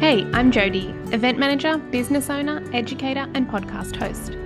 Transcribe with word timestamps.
Hey, 0.00 0.24
I'm 0.32 0.52
Jody, 0.52 0.94
event 1.10 1.40
manager, 1.40 1.76
business 1.76 2.30
owner, 2.30 2.62
educator, 2.72 3.28
and 3.34 3.48
podcast 3.48 3.96
host. 3.96 4.36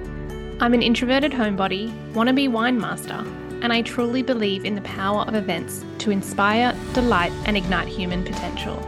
I'm 0.62 0.72
an 0.72 0.80
introverted 0.80 1.30
homebody, 1.30 1.92
wannabe 2.14 2.50
wine 2.50 2.80
master, 2.80 3.22
and 3.60 3.70
I 3.70 3.82
truly 3.82 4.22
believe 4.22 4.64
in 4.64 4.74
the 4.74 4.80
power 4.80 5.24
of 5.24 5.34
events 5.34 5.84
to 5.98 6.10
inspire, 6.10 6.74
delight, 6.94 7.32
and 7.44 7.54
ignite 7.54 7.86
human 7.86 8.24
potential. 8.24 8.78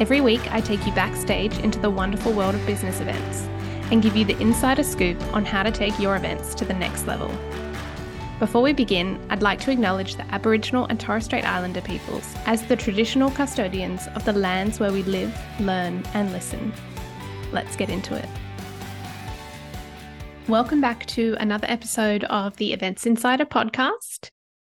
Every 0.00 0.20
week, 0.20 0.52
I 0.52 0.60
take 0.60 0.84
you 0.84 0.92
backstage 0.92 1.56
into 1.58 1.78
the 1.78 1.88
wonderful 1.88 2.32
world 2.32 2.56
of 2.56 2.66
business 2.66 3.00
events 3.00 3.42
and 3.92 4.02
give 4.02 4.16
you 4.16 4.24
the 4.24 4.40
insider 4.40 4.82
scoop 4.82 5.22
on 5.32 5.44
how 5.44 5.62
to 5.62 5.70
take 5.70 5.96
your 6.00 6.16
events 6.16 6.52
to 6.56 6.64
the 6.64 6.74
next 6.74 7.06
level. 7.06 7.30
Before 8.40 8.62
we 8.62 8.72
begin, 8.72 9.20
I'd 9.28 9.42
like 9.42 9.60
to 9.60 9.70
acknowledge 9.70 10.16
the 10.16 10.24
Aboriginal 10.32 10.86
and 10.86 10.98
Torres 10.98 11.26
Strait 11.26 11.44
Islander 11.44 11.82
peoples 11.82 12.34
as 12.46 12.62
the 12.62 12.74
traditional 12.74 13.30
custodians 13.30 14.08
of 14.14 14.24
the 14.24 14.32
lands 14.32 14.80
where 14.80 14.90
we 14.90 15.02
live, 15.02 15.38
learn, 15.60 16.02
and 16.14 16.32
listen. 16.32 16.72
Let's 17.52 17.76
get 17.76 17.90
into 17.90 18.14
it. 18.16 18.26
Welcome 20.48 20.80
back 20.80 21.04
to 21.08 21.36
another 21.38 21.66
episode 21.68 22.24
of 22.24 22.56
the 22.56 22.72
Events 22.72 23.04
Insider 23.04 23.44
podcast. 23.44 24.30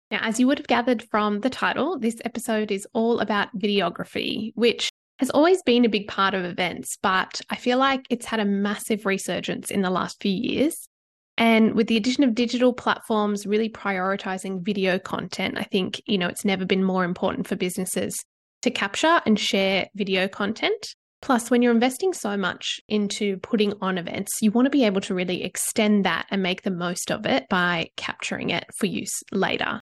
Now, 0.09 0.21
as 0.23 0.39
you 0.39 0.47
would 0.47 0.57
have 0.57 0.65
gathered 0.65 1.03
from 1.03 1.41
the 1.41 1.51
title, 1.51 1.99
this 1.99 2.19
episode 2.25 2.71
is 2.71 2.87
all 2.93 3.19
about 3.19 3.55
videography, 3.55 4.51
which 4.55 4.89
has 5.19 5.29
always 5.29 5.61
been 5.61 5.85
a 5.85 5.89
big 5.89 6.07
part 6.07 6.33
of 6.33 6.43
events, 6.43 6.97
but 7.03 7.39
I 7.51 7.55
feel 7.55 7.77
like 7.77 8.07
it's 8.09 8.25
had 8.25 8.39
a 8.39 8.45
massive 8.45 9.05
resurgence 9.05 9.69
in 9.69 9.83
the 9.83 9.91
last 9.91 10.19
few 10.23 10.31
years. 10.31 10.88
And 11.39 11.73
with 11.73 11.87
the 11.87 11.95
addition 11.95 12.25
of 12.25 12.35
digital 12.35 12.73
platforms 12.73 13.47
really 13.47 13.69
prioritizing 13.69 14.61
video 14.61 14.99
content, 14.99 15.57
I 15.57 15.63
think, 15.63 16.01
you 16.05 16.17
know, 16.17 16.27
it's 16.27 16.43
never 16.43 16.65
been 16.65 16.83
more 16.83 17.05
important 17.05 17.47
for 17.47 17.55
businesses 17.55 18.13
to 18.61 18.69
capture 18.69 19.21
and 19.25 19.39
share 19.39 19.87
video 19.95 20.27
content. 20.27 20.85
Plus, 21.21 21.49
when 21.49 21.61
you're 21.61 21.73
investing 21.73 22.11
so 22.11 22.35
much 22.35 22.81
into 22.89 23.37
putting 23.37 23.73
on 23.79 23.97
events, 23.97 24.33
you 24.41 24.51
want 24.51 24.65
to 24.65 24.69
be 24.69 24.83
able 24.83 24.99
to 24.99 25.13
really 25.13 25.43
extend 25.43 26.05
that 26.05 26.25
and 26.29 26.43
make 26.43 26.63
the 26.63 26.71
most 26.71 27.09
of 27.09 27.25
it 27.25 27.45
by 27.49 27.87
capturing 27.95 28.49
it 28.49 28.65
for 28.77 28.87
use 28.87 29.23
later. 29.31 29.79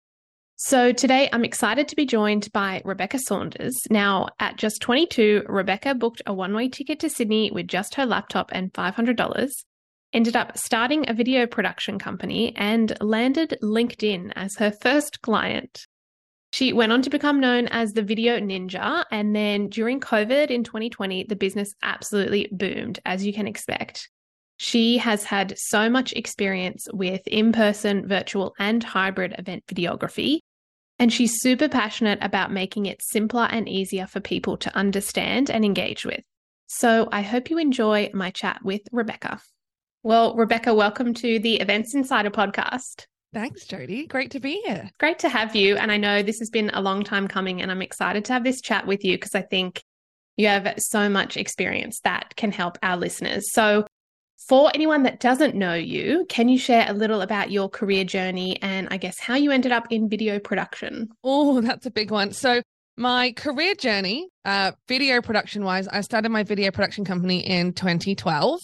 So, 0.56 0.92
today 0.92 1.28
I'm 1.34 1.44
excited 1.44 1.86
to 1.88 1.96
be 1.96 2.06
joined 2.06 2.50
by 2.52 2.80
Rebecca 2.84 3.18
Saunders. 3.18 3.78
Now, 3.90 4.28
at 4.40 4.56
just 4.56 4.80
22, 4.80 5.44
Rebecca 5.48 5.94
booked 5.94 6.22
a 6.26 6.32
one 6.32 6.54
way 6.54 6.70
ticket 6.70 7.00
to 7.00 7.10
Sydney 7.10 7.50
with 7.50 7.68
just 7.68 7.96
her 7.96 8.06
laptop 8.06 8.50
and 8.52 8.72
$500 8.72 9.50
ended 10.12 10.36
up 10.36 10.58
starting 10.58 11.08
a 11.08 11.14
video 11.14 11.46
production 11.46 11.98
company 11.98 12.54
and 12.56 12.96
landed 13.00 13.58
LinkedIn 13.62 14.32
as 14.36 14.56
her 14.56 14.70
first 14.70 15.22
client. 15.22 15.86
She 16.52 16.74
went 16.74 16.92
on 16.92 17.00
to 17.02 17.10
become 17.10 17.40
known 17.40 17.66
as 17.68 17.92
the 17.92 18.02
Video 18.02 18.38
Ninja. 18.38 19.04
And 19.10 19.34
then 19.34 19.68
during 19.68 20.00
COVID 20.00 20.50
in 20.50 20.64
2020, 20.64 21.24
the 21.24 21.36
business 21.36 21.72
absolutely 21.82 22.48
boomed, 22.52 23.00
as 23.06 23.24
you 23.24 23.32
can 23.32 23.46
expect. 23.46 24.10
She 24.58 24.98
has 24.98 25.24
had 25.24 25.54
so 25.56 25.88
much 25.88 26.12
experience 26.12 26.86
with 26.92 27.26
in 27.26 27.52
person, 27.52 28.06
virtual, 28.06 28.54
and 28.58 28.84
hybrid 28.84 29.34
event 29.38 29.64
videography. 29.66 30.40
And 30.98 31.10
she's 31.10 31.40
super 31.40 31.68
passionate 31.68 32.18
about 32.20 32.52
making 32.52 32.84
it 32.84 33.02
simpler 33.02 33.48
and 33.50 33.66
easier 33.66 34.06
for 34.06 34.20
people 34.20 34.58
to 34.58 34.76
understand 34.76 35.50
and 35.50 35.64
engage 35.64 36.04
with. 36.04 36.20
So 36.66 37.08
I 37.10 37.22
hope 37.22 37.50
you 37.50 37.58
enjoy 37.58 38.10
my 38.12 38.30
chat 38.30 38.60
with 38.62 38.82
Rebecca. 38.92 39.40
Well, 40.04 40.34
Rebecca, 40.34 40.74
welcome 40.74 41.14
to 41.14 41.38
the 41.38 41.60
Events 41.60 41.94
Insider 41.94 42.30
podcast. 42.30 43.06
Thanks, 43.32 43.64
Jody. 43.66 44.08
Great 44.08 44.32
to 44.32 44.40
be 44.40 44.60
here. 44.66 44.90
Great 44.98 45.20
to 45.20 45.28
have 45.28 45.54
you. 45.54 45.76
And 45.76 45.92
I 45.92 45.96
know 45.96 46.24
this 46.24 46.40
has 46.40 46.50
been 46.50 46.70
a 46.70 46.82
long 46.82 47.04
time 47.04 47.28
coming, 47.28 47.62
and 47.62 47.70
I'm 47.70 47.82
excited 47.82 48.24
to 48.24 48.32
have 48.32 48.42
this 48.42 48.60
chat 48.60 48.84
with 48.84 49.04
you 49.04 49.14
because 49.14 49.36
I 49.36 49.42
think 49.42 49.80
you 50.36 50.48
have 50.48 50.74
so 50.78 51.08
much 51.08 51.36
experience 51.36 52.00
that 52.02 52.34
can 52.34 52.50
help 52.50 52.78
our 52.82 52.96
listeners. 52.96 53.52
So, 53.52 53.86
for 54.48 54.72
anyone 54.74 55.04
that 55.04 55.20
doesn't 55.20 55.54
know 55.54 55.74
you, 55.74 56.26
can 56.28 56.48
you 56.48 56.58
share 56.58 56.84
a 56.88 56.94
little 56.94 57.20
about 57.20 57.52
your 57.52 57.68
career 57.68 58.02
journey 58.02 58.60
and 58.60 58.88
I 58.90 58.96
guess 58.96 59.20
how 59.20 59.36
you 59.36 59.52
ended 59.52 59.70
up 59.70 59.86
in 59.90 60.08
video 60.08 60.40
production? 60.40 61.10
Oh, 61.22 61.60
that's 61.60 61.86
a 61.86 61.92
big 61.92 62.10
one. 62.10 62.32
So, 62.32 62.60
my 62.96 63.30
career 63.36 63.76
journey, 63.76 64.30
uh, 64.44 64.72
video 64.88 65.22
production 65.22 65.62
wise, 65.62 65.86
I 65.86 66.00
started 66.00 66.30
my 66.30 66.42
video 66.42 66.72
production 66.72 67.04
company 67.04 67.46
in 67.46 67.72
2012 67.72 68.62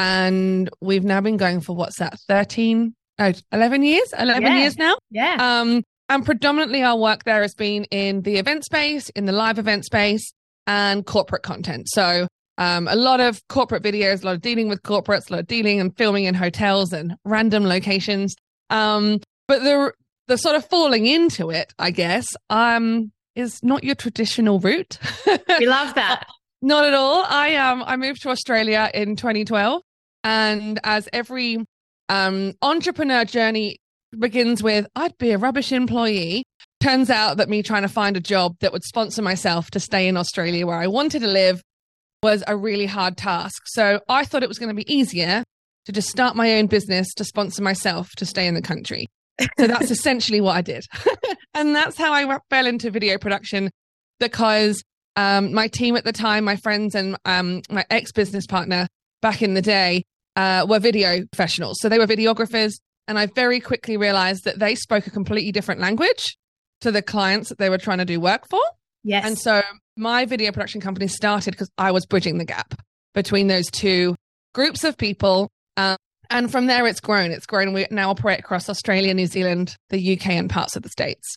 and 0.00 0.70
we've 0.80 1.04
now 1.04 1.20
been 1.20 1.36
going 1.36 1.60
for 1.60 1.76
what's 1.76 1.98
that 1.98 2.18
13 2.28 2.94
oh, 3.18 3.32
11 3.52 3.82
years? 3.82 4.12
11 4.18 4.42
yeah. 4.42 4.58
years 4.58 4.76
now? 4.76 4.96
Yeah. 5.10 5.36
Um 5.38 5.82
and 6.08 6.24
predominantly 6.24 6.82
our 6.82 6.96
work 6.96 7.24
there 7.24 7.42
has 7.42 7.54
been 7.54 7.84
in 7.84 8.22
the 8.22 8.36
event 8.36 8.64
space 8.64 9.08
in 9.10 9.26
the 9.26 9.32
live 9.32 9.58
event 9.58 9.84
space 9.84 10.32
and 10.66 11.04
corporate 11.06 11.42
content. 11.42 11.88
So 11.88 12.26
um, 12.58 12.88
a 12.88 12.96
lot 12.96 13.20
of 13.20 13.40
corporate 13.48 13.82
videos 13.82 14.22
a 14.22 14.26
lot 14.26 14.34
of 14.34 14.40
dealing 14.40 14.68
with 14.68 14.82
corporates 14.82 15.30
a 15.30 15.34
lot 15.34 15.40
of 15.40 15.46
dealing 15.46 15.80
and 15.80 15.96
filming 15.96 16.24
in 16.24 16.34
hotels 16.34 16.92
and 16.92 17.14
random 17.24 17.64
locations. 17.64 18.34
Um 18.70 19.20
but 19.48 19.62
the 19.62 19.92
the 20.28 20.38
sort 20.38 20.54
of 20.54 20.64
falling 20.68 21.06
into 21.06 21.50
it 21.50 21.74
i 21.76 21.90
guess 21.90 22.24
um 22.50 23.10
is 23.34 23.58
not 23.62 23.84
your 23.84 23.94
traditional 23.94 24.58
route. 24.60 24.98
We 25.58 25.66
love 25.66 25.94
that. 25.94 26.26
Not 26.62 26.84
at 26.84 26.94
all. 26.94 27.24
I 27.26 27.56
um 27.56 27.82
I 27.86 27.96
moved 27.96 28.22
to 28.22 28.30
Australia 28.30 28.90
in 28.94 29.16
2012 29.16 29.82
and 30.24 30.78
as 30.84 31.08
every 31.12 31.64
um, 32.08 32.54
entrepreneur 32.62 33.24
journey 33.24 33.78
begins 34.18 34.62
with, 34.62 34.86
I'd 34.96 35.16
be 35.18 35.30
a 35.30 35.38
rubbish 35.38 35.72
employee. 35.72 36.44
Turns 36.80 37.10
out 37.10 37.36
that 37.36 37.48
me 37.48 37.62
trying 37.62 37.82
to 37.82 37.88
find 37.88 38.16
a 38.16 38.20
job 38.20 38.56
that 38.60 38.72
would 38.72 38.84
sponsor 38.84 39.22
myself 39.22 39.70
to 39.72 39.80
stay 39.80 40.08
in 40.08 40.16
Australia 40.16 40.66
where 40.66 40.78
I 40.78 40.86
wanted 40.86 41.20
to 41.20 41.28
live 41.28 41.62
was 42.22 42.42
a 42.46 42.56
really 42.56 42.86
hard 42.86 43.16
task. 43.16 43.62
So 43.66 44.00
I 44.08 44.24
thought 44.24 44.42
it 44.42 44.48
was 44.48 44.58
going 44.58 44.68
to 44.68 44.74
be 44.74 44.92
easier 44.92 45.44
to 45.86 45.92
just 45.92 46.08
start 46.08 46.36
my 46.36 46.54
own 46.54 46.66
business 46.66 47.12
to 47.14 47.24
sponsor 47.24 47.62
myself 47.62 48.10
to 48.16 48.26
stay 48.26 48.46
in 48.46 48.54
the 48.54 48.62
country. 48.62 49.06
So 49.58 49.66
that's 49.66 49.90
essentially 49.90 50.40
what 50.40 50.56
I 50.56 50.62
did. 50.62 50.84
and 51.54 51.74
that's 51.74 51.96
how 51.96 52.12
I 52.12 52.38
fell 52.50 52.66
into 52.66 52.90
video 52.90 53.18
production 53.18 53.70
because 54.18 54.82
um, 55.16 55.52
my 55.52 55.68
team 55.68 55.96
at 55.96 56.04
the 56.04 56.12
time, 56.12 56.44
my 56.44 56.56
friends 56.56 56.94
and 56.94 57.16
um, 57.24 57.62
my 57.70 57.84
ex 57.90 58.12
business 58.12 58.46
partner 58.46 58.86
back 59.22 59.42
in 59.42 59.54
the 59.54 59.62
day, 59.62 60.04
uh, 60.36 60.66
were 60.68 60.78
video 60.78 61.24
professionals. 61.26 61.78
So 61.80 61.88
they 61.88 61.98
were 61.98 62.06
videographers. 62.06 62.72
And 63.08 63.18
I 63.18 63.26
very 63.26 63.60
quickly 63.60 63.96
realized 63.96 64.44
that 64.44 64.58
they 64.58 64.74
spoke 64.74 65.06
a 65.06 65.10
completely 65.10 65.50
different 65.50 65.80
language 65.80 66.36
to 66.80 66.92
the 66.92 67.02
clients 67.02 67.48
that 67.48 67.58
they 67.58 67.68
were 67.68 67.78
trying 67.78 67.98
to 67.98 68.04
do 68.04 68.20
work 68.20 68.48
for. 68.48 68.60
Yes. 69.02 69.26
And 69.26 69.38
so 69.38 69.62
my 69.96 70.24
video 70.26 70.52
production 70.52 70.80
company 70.80 71.08
started 71.08 71.52
because 71.52 71.70
I 71.76 71.90
was 71.90 72.06
bridging 72.06 72.38
the 72.38 72.44
gap 72.44 72.74
between 73.14 73.48
those 73.48 73.70
two 73.70 74.14
groups 74.54 74.84
of 74.84 74.96
people. 74.96 75.50
Um, 75.76 75.96
and 76.30 76.50
from 76.50 76.66
there, 76.66 76.86
it's 76.86 77.00
grown. 77.00 77.32
It's 77.32 77.46
grown. 77.46 77.72
We 77.72 77.86
now 77.90 78.10
operate 78.10 78.38
across 78.38 78.68
Australia, 78.68 79.12
New 79.14 79.26
Zealand, 79.26 79.76
the 79.88 80.12
UK, 80.12 80.28
and 80.28 80.48
parts 80.48 80.76
of 80.76 80.82
the 80.82 80.88
States. 80.88 81.36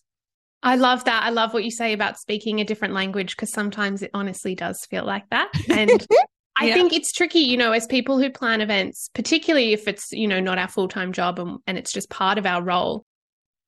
I 0.61 0.75
love 0.75 1.03
that. 1.05 1.23
I 1.23 1.29
love 1.29 1.53
what 1.53 1.65
you 1.65 1.71
say 1.71 1.91
about 1.91 2.17
speaking 2.17 2.61
a 2.61 2.63
different 2.63 2.93
language 2.93 3.35
because 3.35 3.51
sometimes 3.51 4.01
it 4.01 4.11
honestly 4.13 4.55
does 4.55 4.79
feel 4.89 5.05
like 5.05 5.27
that. 5.29 5.51
And 5.69 6.05
I 6.55 6.67
yeah. 6.67 6.73
think 6.75 6.93
it's 6.93 7.11
tricky, 7.11 7.39
you 7.39 7.57
know, 7.57 7.71
as 7.71 7.87
people 7.87 8.19
who 8.19 8.29
plan 8.29 8.61
events, 8.61 9.09
particularly 9.13 9.73
if 9.73 9.87
it's, 9.87 10.11
you 10.11 10.27
know, 10.27 10.39
not 10.39 10.59
our 10.59 10.67
full 10.67 10.87
time 10.87 11.11
job 11.11 11.39
and, 11.39 11.57
and 11.65 11.77
it's 11.77 11.91
just 11.91 12.09
part 12.09 12.37
of 12.37 12.45
our 12.45 12.61
role, 12.61 13.05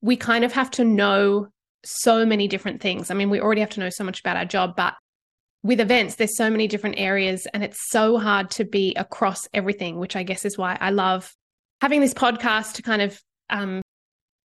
we 0.02 0.16
kind 0.16 0.44
of 0.44 0.52
have 0.52 0.70
to 0.72 0.84
know 0.84 1.48
so 1.84 2.24
many 2.24 2.46
different 2.48 2.80
things. 2.80 3.10
I 3.10 3.14
mean, 3.14 3.30
we 3.30 3.40
already 3.40 3.60
have 3.60 3.70
to 3.70 3.80
know 3.80 3.90
so 3.90 4.04
much 4.04 4.20
about 4.20 4.36
our 4.36 4.44
job, 4.44 4.74
but 4.76 4.94
with 5.62 5.80
events, 5.80 6.14
there's 6.14 6.36
so 6.36 6.48
many 6.48 6.68
different 6.68 6.96
areas 6.98 7.46
and 7.52 7.64
it's 7.64 7.90
so 7.90 8.18
hard 8.18 8.50
to 8.52 8.64
be 8.64 8.94
across 8.94 9.48
everything, 9.52 9.98
which 9.98 10.14
I 10.14 10.22
guess 10.22 10.44
is 10.44 10.56
why 10.56 10.78
I 10.80 10.90
love 10.90 11.34
having 11.80 12.00
this 12.00 12.14
podcast 12.14 12.74
to 12.74 12.82
kind 12.82 13.02
of 13.02 13.20
um, 13.50 13.82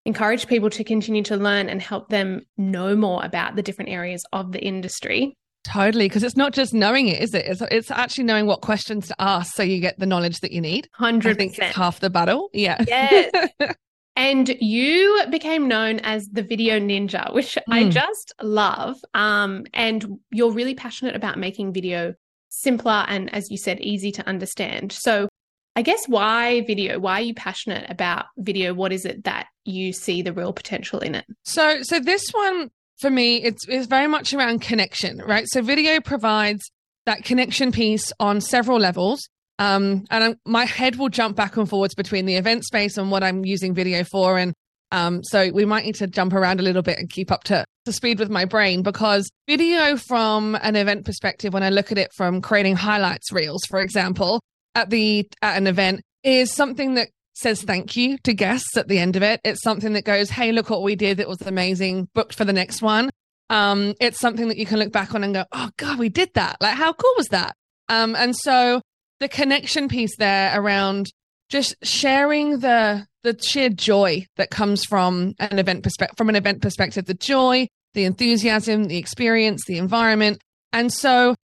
encourage 0.04 0.48
people 0.48 0.70
to 0.70 0.84
continue 0.84 1.22
to 1.24 1.36
learn 1.36 1.68
and 1.68 1.80
help 1.80 2.08
them 2.08 2.42
know 2.56 2.96
more 2.96 3.24
about 3.24 3.54
the 3.54 3.62
different 3.62 3.90
areas 3.90 4.24
of 4.32 4.52
the 4.52 4.60
industry. 4.60 5.36
Totally, 5.64 6.06
because 6.06 6.22
it's 6.22 6.36
not 6.36 6.52
just 6.52 6.74
knowing 6.74 7.08
it, 7.08 7.22
is 7.22 7.34
it? 7.34 7.46
It's, 7.46 7.62
it's 7.70 7.90
actually 7.90 8.24
knowing 8.24 8.46
what 8.46 8.62
questions 8.62 9.08
to 9.08 9.14
ask 9.18 9.54
so 9.54 9.62
you 9.62 9.80
get 9.80 9.98
the 9.98 10.06
knowledge 10.06 10.40
that 10.40 10.52
you 10.52 10.60
need. 10.60 10.88
100%. 11.00 11.60
half 11.72 12.00
the 12.00 12.10
battle. 12.10 12.50
Yeah. 12.52 12.82
Yes. 12.86 13.32
and 14.16 14.48
you 14.60 15.24
became 15.30 15.68
known 15.68 16.00
as 16.00 16.26
the 16.26 16.42
video 16.42 16.80
ninja, 16.80 17.32
which 17.32 17.54
mm. 17.54 17.62
I 17.72 17.88
just 17.88 18.34
love. 18.42 18.96
Um, 19.14 19.64
and 19.72 20.18
you're 20.30 20.50
really 20.50 20.74
passionate 20.74 21.14
about 21.14 21.38
making 21.38 21.72
video 21.72 22.14
simpler 22.48 23.04
and, 23.08 23.32
as 23.32 23.50
you 23.50 23.56
said, 23.56 23.80
easy 23.80 24.10
to 24.12 24.26
understand. 24.26 24.92
So, 24.92 25.28
I 25.74 25.82
guess 25.82 26.06
why 26.06 26.62
video? 26.66 26.98
Why 26.98 27.14
are 27.14 27.22
you 27.22 27.34
passionate 27.34 27.88
about 27.88 28.26
video? 28.36 28.74
What 28.74 28.92
is 28.92 29.06
it 29.06 29.24
that 29.24 29.46
you 29.64 29.92
see 29.92 30.20
the 30.20 30.32
real 30.32 30.52
potential 30.52 30.98
in 30.98 31.14
it? 31.14 31.24
So, 31.44 31.82
so 31.82 31.98
this 31.98 32.28
one 32.32 32.70
for 33.02 33.10
me, 33.10 33.42
it's, 33.42 33.68
it's 33.68 33.86
very 33.86 34.06
much 34.06 34.32
around 34.32 34.62
connection, 34.62 35.18
right? 35.18 35.44
So 35.48 35.60
video 35.60 36.00
provides 36.00 36.62
that 37.04 37.24
connection 37.24 37.72
piece 37.72 38.10
on 38.18 38.40
several 38.40 38.78
levels. 38.78 39.20
Um, 39.58 40.04
and 40.10 40.24
I'm, 40.24 40.34
my 40.46 40.64
head 40.64 40.96
will 40.96 41.10
jump 41.10 41.36
back 41.36 41.58
and 41.58 41.68
forwards 41.68 41.94
between 41.94 42.24
the 42.24 42.36
event 42.36 42.64
space 42.64 42.96
and 42.96 43.10
what 43.10 43.22
I'm 43.22 43.44
using 43.44 43.74
video 43.74 44.04
for. 44.04 44.38
And 44.38 44.54
Um, 44.92 45.22
so 45.24 45.50
we 45.52 45.64
might 45.64 45.84
need 45.86 45.96
to 45.96 46.06
jump 46.06 46.32
around 46.34 46.60
a 46.60 46.62
little 46.62 46.82
bit 46.82 46.98
and 46.98 47.08
keep 47.08 47.30
up 47.30 47.44
to, 47.44 47.64
to 47.86 47.92
speed 47.92 48.18
with 48.18 48.30
my 48.30 48.44
brain 48.44 48.82
because 48.82 49.30
video 49.48 49.96
from 49.96 50.54
an 50.56 50.76
event 50.76 51.06
perspective, 51.06 51.54
when 51.54 51.62
I 51.62 51.70
look 51.70 51.90
at 51.92 51.98
it 51.98 52.10
from 52.14 52.42
creating 52.42 52.76
highlights 52.76 53.32
reels, 53.32 53.62
for 53.70 53.80
example, 53.80 54.40
at 54.74 54.90
the 54.90 55.26
at 55.40 55.56
an 55.56 55.66
event, 55.66 56.02
is 56.22 56.52
something 56.52 56.94
that 56.96 57.08
says 57.42 57.62
thank 57.62 57.96
you 57.96 58.18
to 58.18 58.32
guests 58.32 58.76
at 58.76 58.88
the 58.88 58.98
end 58.98 59.16
of 59.16 59.22
it. 59.22 59.40
It's 59.44 59.62
something 59.62 59.92
that 59.92 60.04
goes, 60.04 60.30
hey, 60.30 60.52
look 60.52 60.70
what 60.70 60.82
we 60.82 60.96
did. 60.96 61.20
It 61.20 61.28
was 61.28 61.42
amazing. 61.42 62.08
Booked 62.14 62.34
for 62.34 62.44
the 62.44 62.52
next 62.52 62.80
one. 62.82 63.10
Um, 63.50 63.94
it's 64.00 64.18
something 64.18 64.48
that 64.48 64.56
you 64.56 64.64
can 64.64 64.78
look 64.78 64.92
back 64.92 65.14
on 65.14 65.24
and 65.24 65.34
go, 65.34 65.44
oh 65.52 65.70
God, 65.76 65.98
we 65.98 66.08
did 66.08 66.30
that. 66.34 66.56
Like, 66.60 66.74
how 66.74 66.92
cool 66.92 67.12
was 67.16 67.28
that? 67.28 67.54
Um, 67.88 68.16
and 68.16 68.34
so 68.34 68.80
the 69.20 69.28
connection 69.28 69.88
piece 69.88 70.16
there 70.16 70.58
around 70.58 71.12
just 71.48 71.74
sharing 71.82 72.60
the 72.60 73.06
the 73.22 73.38
sheer 73.40 73.68
joy 73.68 74.26
that 74.36 74.50
comes 74.50 74.84
from 74.84 75.34
an 75.38 75.58
event 75.58 75.84
perspective 75.84 76.16
from 76.16 76.28
an 76.28 76.34
event 76.34 76.60
perspective 76.60 77.04
the 77.04 77.14
joy 77.14 77.68
the 77.94 78.04
enthusiasm 78.04 78.84
the 78.84 78.96
experience 78.96 79.62
the 79.66 79.78
environment 79.78 80.40
and 80.72 80.92
so 80.92 81.36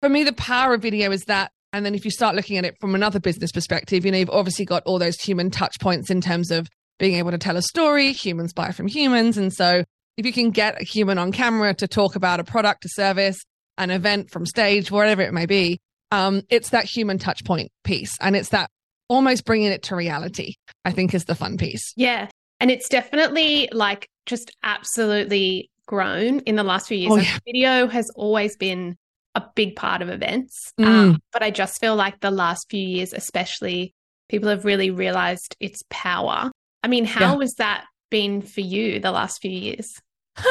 for 0.00 0.08
me 0.08 0.24
the 0.24 0.32
power 0.32 0.74
of 0.74 0.82
video 0.82 1.12
is 1.12 1.24
that 1.26 1.52
and 1.72 1.86
then 1.86 1.94
if 1.94 2.04
you 2.04 2.10
start 2.10 2.34
looking 2.34 2.56
at 2.56 2.64
it 2.64 2.76
from 2.80 2.94
another 2.94 3.20
business 3.20 3.52
perspective 3.52 4.04
you 4.04 4.12
know 4.12 4.18
you've 4.18 4.30
obviously 4.30 4.64
got 4.64 4.82
all 4.84 4.98
those 4.98 5.20
human 5.20 5.50
touch 5.50 5.78
points 5.80 6.10
in 6.10 6.20
terms 6.20 6.50
of 6.50 6.68
being 6.98 7.14
able 7.14 7.30
to 7.30 7.38
tell 7.38 7.56
a 7.56 7.62
story 7.62 8.12
humans 8.12 8.52
buy 8.52 8.70
from 8.70 8.86
humans 8.86 9.36
and 9.38 9.52
so 9.52 9.84
if 10.16 10.26
you 10.26 10.32
can 10.32 10.50
get 10.50 10.80
a 10.80 10.84
human 10.84 11.18
on 11.18 11.32
camera 11.32 11.72
to 11.74 11.88
talk 11.88 12.14
about 12.16 12.40
a 12.40 12.44
product 12.44 12.84
a 12.84 12.88
service 12.88 13.38
an 13.78 13.90
event 13.90 14.30
from 14.30 14.44
stage 14.44 14.90
wherever 14.90 15.22
it 15.22 15.32
may 15.32 15.46
be 15.46 15.80
um, 16.12 16.42
it's 16.48 16.70
that 16.70 16.84
human 16.84 17.18
touch 17.18 17.44
point 17.44 17.70
piece 17.84 18.16
and 18.20 18.34
it's 18.34 18.48
that 18.50 18.68
almost 19.10 19.44
bringing 19.44 19.72
it 19.72 19.82
to 19.82 19.96
reality, 19.96 20.54
I 20.84 20.92
think 20.92 21.12
is 21.12 21.24
the 21.24 21.34
fun 21.34 21.58
piece. 21.58 21.92
Yeah. 21.96 22.28
And 22.60 22.70
it's 22.70 22.88
definitely 22.88 23.68
like 23.72 24.08
just 24.24 24.52
absolutely 24.62 25.68
grown 25.86 26.38
in 26.40 26.54
the 26.54 26.62
last 26.62 26.86
few 26.86 26.96
years. 26.96 27.12
Oh, 27.12 27.16
yeah. 27.16 27.38
Video 27.44 27.88
has 27.88 28.08
always 28.14 28.56
been 28.56 28.96
a 29.34 29.42
big 29.54 29.76
part 29.76 30.02
of 30.02 30.08
events. 30.08 30.72
Mm. 30.78 30.86
Um, 30.86 31.22
but 31.32 31.42
I 31.42 31.50
just 31.50 31.80
feel 31.80 31.94
like 31.96 32.20
the 32.20 32.30
last 32.30 32.66
few 32.68 32.80
years, 32.84 33.12
especially, 33.12 33.92
people 34.28 34.48
have 34.48 34.64
really 34.64 34.90
realized 34.90 35.56
its 35.60 35.82
power. 35.90 36.50
I 36.82 36.88
mean, 36.88 37.04
how 37.04 37.34
Yeah. 37.34 37.40
has 37.40 37.54
that 37.54 37.84
been 38.10 38.42
for 38.42 38.60
you 38.60 38.98
the 39.00 39.12
last 39.12 39.40
few 39.40 39.50
years? 39.50 39.92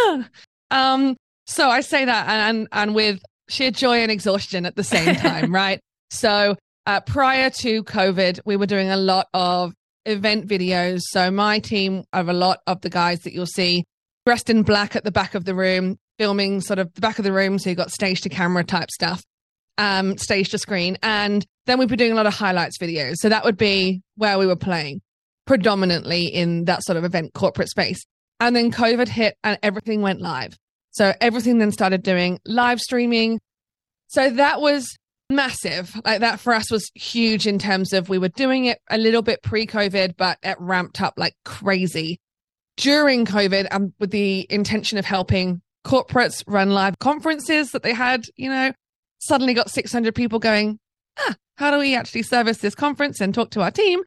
um, 0.72 1.16
so 1.48 1.70
I 1.70 1.81
say 1.81 2.06
that 2.06 2.28
and 2.30 2.68
and 2.72 2.94
with 2.96 3.20
sheer 3.50 3.72
joy 3.72 3.98
and 4.00 4.12
exhaustion 4.12 4.66
at 4.66 4.76
the 4.76 4.84
same 4.84 5.16
time, 5.16 5.54
right? 5.64 5.80
So 6.12 6.56
uh, 6.86 7.02
prior 7.02 7.50
to 7.50 7.84
COVID, 7.84 8.40
we 8.46 8.56
were 8.56 8.66
doing 8.66 8.90
a 8.90 8.98
lot 8.98 9.28
of 9.34 9.74
event 10.06 10.48
videos. 10.48 11.02
So 11.10 11.31
my 11.31 11.60
team 11.60 12.04
of 12.14 12.30
a 12.30 12.34
lot 12.34 12.60
of 12.68 12.81
the 12.81 12.90
guys 12.90 13.22
that 13.22 13.34
you'll 13.34 13.46
see 13.46 13.84
dressed 14.26 14.50
in 14.50 14.64
black 14.64 14.96
at 14.96 15.04
the 15.04 15.12
back 15.12 15.34
of 15.36 15.46
the 15.46 15.56
room, 15.56 15.98
filming 16.19 16.62
sort 16.62 16.77
of 16.77 16.94
the 16.94 17.01
back 17.01 17.18
of 17.18 17.25
the 17.25 17.31
room. 17.31 17.57
So 17.57 17.69
you 17.69 17.75
got 17.75 17.92
stage 17.92 18.21
to 18.21 18.30
camera 18.30 18.63
type 18.63 18.92
stuff, 18.92 19.24
um, 19.77 20.18
stage 20.18 20.50
to 20.50 20.60
screen. 20.60 20.98
And 21.01 21.45
then 21.66 21.80
we'd 21.80 21.89
be 21.89 21.95
doing 21.95 22.12
a 22.12 22.16
lot 22.16 22.27
of 22.27 22.33
highlights 22.33 22.77
videos. 22.77 23.16
So 23.16 23.30
that 23.30 23.45
would 23.45 23.57
be 23.57 24.01
where 24.16 24.38
we 24.38 24.45
were 24.45 24.56
playing 24.56 25.01
predominantly 25.48 26.25
in 26.25 26.66
that 26.66 26.83
sort 26.83 26.98
of 26.98 27.06
event 27.06 27.33
corporate 27.33 27.69
space. 27.69 28.06
And 28.39 28.56
then 28.56 28.71
COVID 28.71 29.07
hit 29.07 29.36
and 29.44 29.57
everything 29.63 30.01
went 30.01 30.21
live. 30.21 30.56
So 30.92 31.13
everything 31.21 31.57
then 31.57 31.71
started 31.71 32.04
doing 32.04 32.39
live 32.45 32.80
streaming. 32.80 33.39
So 34.07 34.30
that 34.30 34.62
was 34.62 34.89
massive. 35.30 35.95
Like 36.04 36.19
that 36.21 36.39
for 36.39 36.54
us 36.54 36.71
was 36.71 36.89
huge 36.95 37.48
in 37.48 37.60
terms 37.60 37.94
of 37.94 38.10
we 38.10 38.18
were 38.18 38.30
doing 38.30 38.66
it 38.66 38.80
a 38.89 38.98
little 38.98 39.21
bit 39.21 39.42
pre 39.42 39.66
COVID, 39.66 40.16
but 40.18 40.38
it 40.44 40.57
ramped 40.60 41.01
up 41.01 41.13
like 41.18 41.33
crazy 41.45 42.19
during 42.77 43.25
COVID 43.25 43.68
and 43.71 43.94
with 44.00 44.12
the 44.12 44.48
intention 44.50 44.98
of 44.98 45.06
helping 45.06 45.62
corporates 45.86 46.44
run 46.48 46.72
live 46.72 47.00
conferences 47.00 47.72
that 47.72 47.84
they 47.84 47.94
had, 47.94 48.26
you 48.36 48.50
know, 48.50 48.72
suddenly 49.20 49.54
got 49.54 49.70
600 49.70 50.16
people 50.16 50.40
going, 50.40 50.80
ah, 51.20 51.36
how 51.58 51.72
do 51.72 51.78
we 51.78 51.96
actually 51.96 52.24
service 52.24 52.60
this 52.60 52.76
conference 52.76 53.20
and 53.20 53.34
talk 53.34 53.52
to 53.52 53.62
our 53.62 53.72
team? 53.72 54.02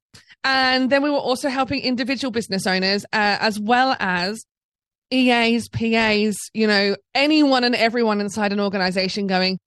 And 0.44 0.90
then 0.90 1.02
we 1.02 1.10
were 1.10 1.16
also 1.16 1.48
helping 1.48 1.80
individual 1.80 2.32
business 2.32 2.66
owners 2.66 3.04
uh, 3.12 3.38
as 3.40 3.60
well 3.60 3.96
as 4.00 4.44
EAs, 5.12 5.68
PAs, 5.68 6.36
you 6.54 6.66
know, 6.66 6.96
anyone 7.14 7.64
and 7.64 7.74
everyone 7.74 8.20
inside 8.20 8.52
an 8.52 8.60
organization 8.60 9.26
going, 9.26 9.58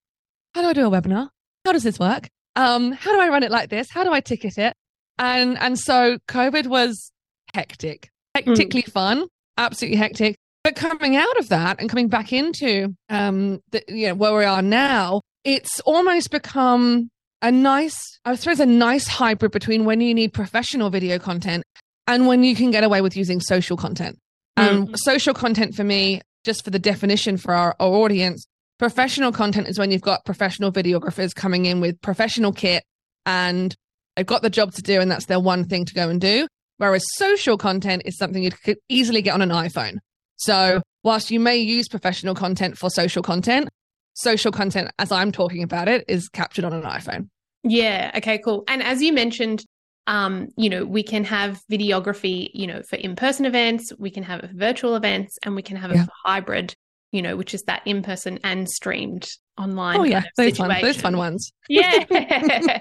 how 0.53 0.61
do 0.61 0.67
I 0.67 0.73
do 0.73 0.87
a 0.87 0.89
webinar? 0.89 1.29
How 1.63 1.71
does 1.71 1.83
this 1.83 1.99
work? 1.99 2.27
Um, 2.55 2.91
how 2.91 3.13
do 3.13 3.19
I 3.19 3.29
run 3.29 3.43
it 3.43 3.51
like 3.51 3.69
this? 3.69 3.89
How 3.89 4.03
do 4.03 4.11
I 4.11 4.21
ticket 4.21 4.57
it? 4.57 4.73
And 5.17 5.57
and 5.59 5.79
so 5.79 6.17
COVID 6.27 6.67
was 6.67 7.11
hectic, 7.53 8.09
hectically 8.33 8.81
fun, 8.81 9.27
absolutely 9.57 9.97
hectic. 9.97 10.35
But 10.65 10.75
coming 10.75 11.15
out 11.15 11.37
of 11.37 11.49
that 11.49 11.79
and 11.79 11.87
coming 11.87 12.07
back 12.07 12.33
into 12.33 12.95
um, 13.07 13.59
the, 13.69 13.83
you 13.87 14.07
know, 14.07 14.15
where 14.15 14.35
we 14.35 14.45
are 14.45 14.63
now, 14.63 15.21
it's 15.43 15.79
almost 15.81 16.31
become 16.31 17.11
a 17.43 17.51
nice, 17.51 17.95
I 18.25 18.33
suppose, 18.33 18.59
a 18.59 18.65
nice 18.65 19.07
hybrid 19.07 19.51
between 19.51 19.85
when 19.85 20.01
you 20.01 20.11
need 20.15 20.33
professional 20.33 20.89
video 20.89 21.19
content 21.19 21.63
and 22.07 22.25
when 22.25 22.43
you 22.43 22.55
can 22.55 22.71
get 22.71 22.83
away 22.83 23.01
with 23.01 23.15
using 23.15 23.41
social 23.41 23.77
content. 23.77 24.17
Um, 24.57 24.95
social 24.95 25.35
content 25.35 25.75
for 25.75 25.83
me, 25.83 26.21
just 26.43 26.63
for 26.63 26.71
the 26.71 26.79
definition 26.79 27.37
for 27.37 27.53
our, 27.53 27.75
our 27.79 27.87
audience, 27.87 28.47
professional 28.79 29.31
content 29.31 29.67
is 29.67 29.77
when 29.77 29.91
you've 29.91 30.01
got 30.01 30.25
professional 30.25 30.71
videographers 30.71 31.35
coming 31.35 31.67
in 31.67 31.79
with 31.79 32.01
professional 32.01 32.51
kit 32.51 32.81
and 33.27 33.75
they've 34.15 34.25
got 34.25 34.41
the 34.41 34.49
job 34.49 34.73
to 34.73 34.81
do 34.81 34.99
and 34.99 35.11
that's 35.11 35.27
their 35.27 35.39
one 35.39 35.65
thing 35.65 35.85
to 35.85 35.93
go 35.93 36.09
and 36.09 36.19
do. 36.19 36.47
Whereas 36.77 37.05
social 37.17 37.55
content 37.55 38.01
is 38.05 38.17
something 38.17 38.41
you 38.41 38.49
could 38.49 38.77
easily 38.89 39.21
get 39.21 39.35
on 39.35 39.43
an 39.43 39.49
iPhone. 39.49 39.97
So 40.37 40.81
whilst 41.03 41.31
you 41.31 41.39
may 41.39 41.57
use 41.57 41.87
professional 41.87 42.35
content 42.35 42.77
for 42.77 42.89
social 42.89 43.23
content, 43.23 43.69
social 44.13 44.51
content, 44.51 44.91
as 44.99 45.11
I'm 45.11 45.31
talking 45.31 45.63
about 45.63 45.87
it, 45.87 46.05
is 46.07 46.27
captured 46.29 46.65
on 46.65 46.73
an 46.73 46.83
iPhone. 46.83 47.29
Yeah. 47.63 48.11
Okay, 48.17 48.37
cool. 48.39 48.63
And 48.67 48.83
as 48.83 49.01
you 49.01 49.11
mentioned, 49.13 49.63
um, 50.07 50.49
you 50.55 50.69
know, 50.69 50.85
we 50.85 51.01
can 51.03 51.23
have 51.23 51.61
videography, 51.71 52.49
you 52.53 52.67
know, 52.67 52.81
for 52.83 52.95
in-person 52.97 53.45
events, 53.45 53.91
we 53.97 54.11
can 54.11 54.23
have 54.23 54.49
virtual 54.53 54.95
events, 54.95 55.37
and 55.43 55.55
we 55.55 55.63
can 55.63 55.77
have 55.77 55.91
Yeah. 55.91 56.03
a 56.03 56.29
hybrid, 56.29 56.75
you 57.11 57.21
know, 57.23 57.35
which 57.35 57.53
is 57.55 57.63
that 57.63 57.81
in-person 57.85 58.39
and 58.43 58.69
streamed 58.69 59.27
online. 59.57 59.99
Oh 59.99 60.03
yeah, 60.03 60.23
those 60.37 60.57
fun, 60.57 60.75
those 60.81 61.01
fun 61.01 61.17
ones. 61.17 61.51
Yeah. 61.69 62.03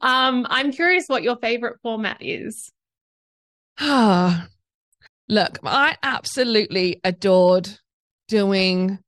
um, 0.00 0.46
I'm 0.48 0.72
curious 0.72 1.04
what 1.06 1.22
your 1.22 1.36
favorite 1.36 1.76
format 1.82 2.16
is. 2.20 2.72
Ah, 3.78 4.46
look, 5.28 5.58
I 5.64 5.96
absolutely 6.02 7.00
adored 7.04 7.68
doing 8.28 8.98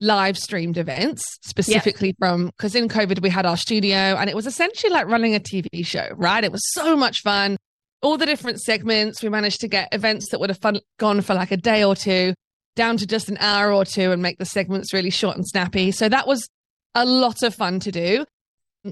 live 0.00 0.36
streamed 0.36 0.76
events, 0.76 1.24
specifically 1.42 2.14
from 2.18 2.46
because 2.46 2.74
in 2.74 2.88
COVID 2.88 3.22
we 3.22 3.30
had 3.30 3.46
our 3.46 3.56
studio 3.56 3.96
and 3.96 4.28
it 4.28 4.34
was 4.34 4.46
essentially 4.46 4.92
like 4.92 5.06
running 5.06 5.34
a 5.34 5.40
TV 5.40 5.86
show, 5.86 6.08
right? 6.16 6.42
It 6.44 6.52
was 6.52 6.62
so 6.72 6.96
much 6.96 7.20
fun. 7.22 7.56
All 8.02 8.18
the 8.18 8.26
different 8.26 8.60
segments, 8.60 9.22
we 9.22 9.28
managed 9.28 9.60
to 9.60 9.68
get 9.68 9.88
events 9.92 10.30
that 10.30 10.40
would 10.40 10.50
have 10.50 10.58
fun, 10.58 10.80
gone 10.98 11.20
for 11.20 11.34
like 11.34 11.52
a 11.52 11.56
day 11.56 11.84
or 11.84 11.94
two 11.94 12.34
down 12.74 12.96
to 12.96 13.06
just 13.06 13.28
an 13.28 13.36
hour 13.38 13.72
or 13.72 13.84
two 13.84 14.10
and 14.10 14.22
make 14.22 14.38
the 14.38 14.44
segments 14.44 14.92
really 14.92 15.10
short 15.10 15.36
and 15.36 15.46
snappy. 15.46 15.92
So 15.92 16.08
that 16.08 16.26
was 16.26 16.48
a 16.94 17.04
lot 17.04 17.42
of 17.42 17.54
fun 17.54 17.78
to 17.80 17.92
do. 17.92 18.24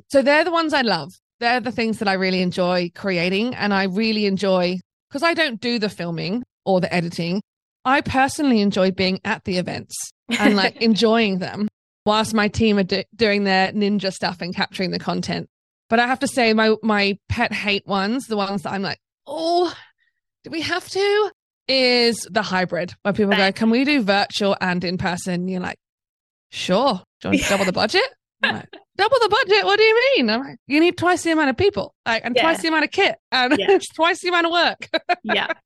So 0.08 0.22
they're 0.22 0.44
the 0.44 0.52
ones 0.52 0.72
I 0.72 0.82
love. 0.82 1.10
They're 1.40 1.60
the 1.60 1.72
things 1.72 1.98
that 1.98 2.06
I 2.06 2.12
really 2.12 2.42
enjoy 2.42 2.90
creating. 2.94 3.54
And 3.54 3.74
I 3.74 3.84
really 3.84 4.26
enjoy 4.26 4.78
because 5.08 5.24
I 5.24 5.34
don't 5.34 5.60
do 5.60 5.80
the 5.80 5.88
filming 5.88 6.44
or 6.64 6.80
the 6.80 6.92
editing. 6.92 7.42
I 7.84 8.00
personally 8.00 8.60
enjoy 8.60 8.90
being 8.90 9.20
at 9.24 9.44
the 9.44 9.56
events 9.58 9.94
and 10.28 10.56
like 10.56 10.76
enjoying 10.82 11.38
them 11.38 11.68
whilst 12.04 12.34
my 12.34 12.48
team 12.48 12.78
are 12.78 12.84
do- 12.84 13.04
doing 13.14 13.44
their 13.44 13.72
ninja 13.72 14.12
stuff 14.12 14.40
and 14.40 14.54
capturing 14.54 14.90
the 14.90 14.98
content. 14.98 15.48
But 15.88 15.98
I 15.98 16.06
have 16.06 16.20
to 16.20 16.28
say, 16.28 16.52
my 16.52 16.76
my 16.82 17.18
pet 17.28 17.52
hate 17.52 17.86
ones, 17.86 18.26
the 18.26 18.36
ones 18.36 18.62
that 18.62 18.72
I'm 18.72 18.82
like, 18.82 18.98
oh, 19.26 19.74
do 20.44 20.50
we 20.50 20.60
have 20.62 20.88
to? 20.90 21.30
Is 21.68 22.26
the 22.30 22.42
hybrid 22.42 22.94
where 23.02 23.14
people 23.14 23.32
go, 23.36 23.52
can 23.52 23.70
we 23.70 23.84
do 23.84 24.02
virtual 24.02 24.56
and 24.60 24.82
in 24.82 24.98
person? 24.98 25.46
You're 25.46 25.60
like, 25.60 25.78
sure. 26.50 27.02
Do 27.20 27.28
you 27.28 27.30
want 27.30 27.42
to 27.42 27.48
double 27.48 27.64
the 27.64 27.72
budget? 27.72 28.02
Like, 28.42 28.68
double 28.96 29.16
the 29.20 29.28
budget? 29.28 29.64
What 29.64 29.76
do 29.78 29.82
you 29.84 30.02
mean? 30.16 30.30
I'm 30.30 30.40
like, 30.40 30.58
you 30.66 30.80
need 30.80 30.96
twice 30.96 31.22
the 31.22 31.32
amount 31.32 31.50
of 31.50 31.56
people 31.56 31.94
like, 32.06 32.24
and 32.24 32.34
Yeah. 32.34 32.42
twice 32.42 32.62
the 32.62 32.68
amount 32.68 32.84
of 32.84 32.90
kit 32.90 33.16
and 33.32 33.56
Yeah. 33.58 33.78
twice 33.94 34.20
the 34.20 34.28
amount 34.28 34.46
of 34.46 34.52
work. 34.52 34.88
yeah. 35.22 35.48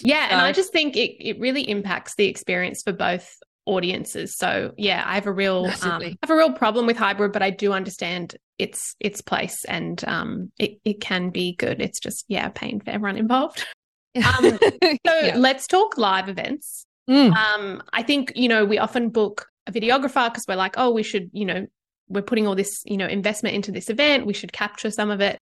Yeah. 0.00 0.28
And 0.30 0.40
I 0.40 0.52
just 0.52 0.72
think 0.72 0.96
it, 0.96 1.16
it 1.22 1.38
really 1.38 1.68
impacts 1.68 2.14
the 2.16 2.26
experience 2.26 2.82
for 2.82 2.92
both 2.92 3.28
audiences. 3.66 4.36
So 4.36 4.72
yeah, 4.78 5.02
I 5.06 5.14
have 5.14 5.26
a 5.26 5.32
real 5.32 5.66
um, 5.82 6.02
I 6.02 6.16
have 6.22 6.30
a 6.30 6.36
real 6.36 6.52
problem 6.52 6.86
with 6.86 6.96
hybrid, 6.96 7.32
but 7.32 7.42
I 7.42 7.50
do 7.50 7.72
understand 7.72 8.36
its 8.58 8.94
its 9.00 9.20
place 9.20 9.64
and 9.66 10.02
um 10.06 10.52
it, 10.58 10.78
it 10.84 11.00
can 11.00 11.30
be 11.30 11.54
good. 11.56 11.80
It's 11.82 11.98
just 12.00 12.24
yeah, 12.28 12.48
pain 12.48 12.80
for 12.80 12.90
everyone 12.90 13.16
involved. 13.16 13.66
Um, 14.16 14.58
So 14.82 15.20
Yeah. 15.20 15.34
let's 15.36 15.66
talk 15.66 15.98
live 15.98 16.28
events. 16.28 16.86
Mm. 17.10 17.34
Um, 17.36 17.82
I 17.92 18.02
think, 18.04 18.32
you 18.36 18.48
know, 18.48 18.64
we 18.64 18.78
often 18.78 19.08
book 19.10 19.46
a 19.66 19.72
videographer 19.72 20.30
because 20.32 20.44
we're 20.48 20.54
like, 20.56 20.74
oh, 20.78 20.90
we 20.92 21.02
should, 21.02 21.30
you 21.32 21.44
know, 21.44 21.66
we're 22.08 22.22
putting 22.22 22.46
all 22.46 22.54
this, 22.54 22.82
you 22.84 22.96
know, 22.96 23.06
investment 23.06 23.54
into 23.54 23.72
this 23.72 23.90
event. 23.90 24.26
We 24.26 24.34
should 24.34 24.52
capture 24.52 24.90
some 24.90 25.10
of 25.10 25.20
it. 25.20 25.38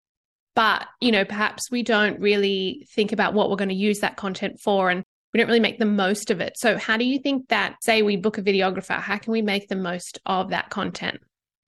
but 0.54 0.86
you 1.00 1.10
know 1.10 1.24
perhaps 1.24 1.70
we 1.70 1.82
don't 1.82 2.20
really 2.20 2.86
think 2.94 3.12
about 3.12 3.32
what 3.34 3.48
we're 3.48 3.56
going 3.56 3.68
to 3.68 3.74
use 3.74 4.00
that 4.00 4.16
content 4.16 4.58
for 4.62 4.90
and 4.90 5.02
we 5.32 5.38
don't 5.38 5.46
really 5.46 5.60
make 5.60 5.78
the 5.78 5.86
most 5.86 6.30
of 6.30 6.40
it 6.40 6.52
so 6.56 6.76
how 6.76 6.96
do 6.98 7.04
you 7.04 7.18
think 7.18 7.48
that 7.48 7.74
say 7.82 8.02
we 8.02 8.16
book 8.16 8.36
a 8.38 8.42
videographer 8.42 9.00
how 9.00 9.16
can 9.16 9.32
we 9.32 9.40
make 9.42 9.68
the 9.68 9.76
most 9.76 10.18
of 10.26 10.50
that 10.50 10.68
content 10.68 11.20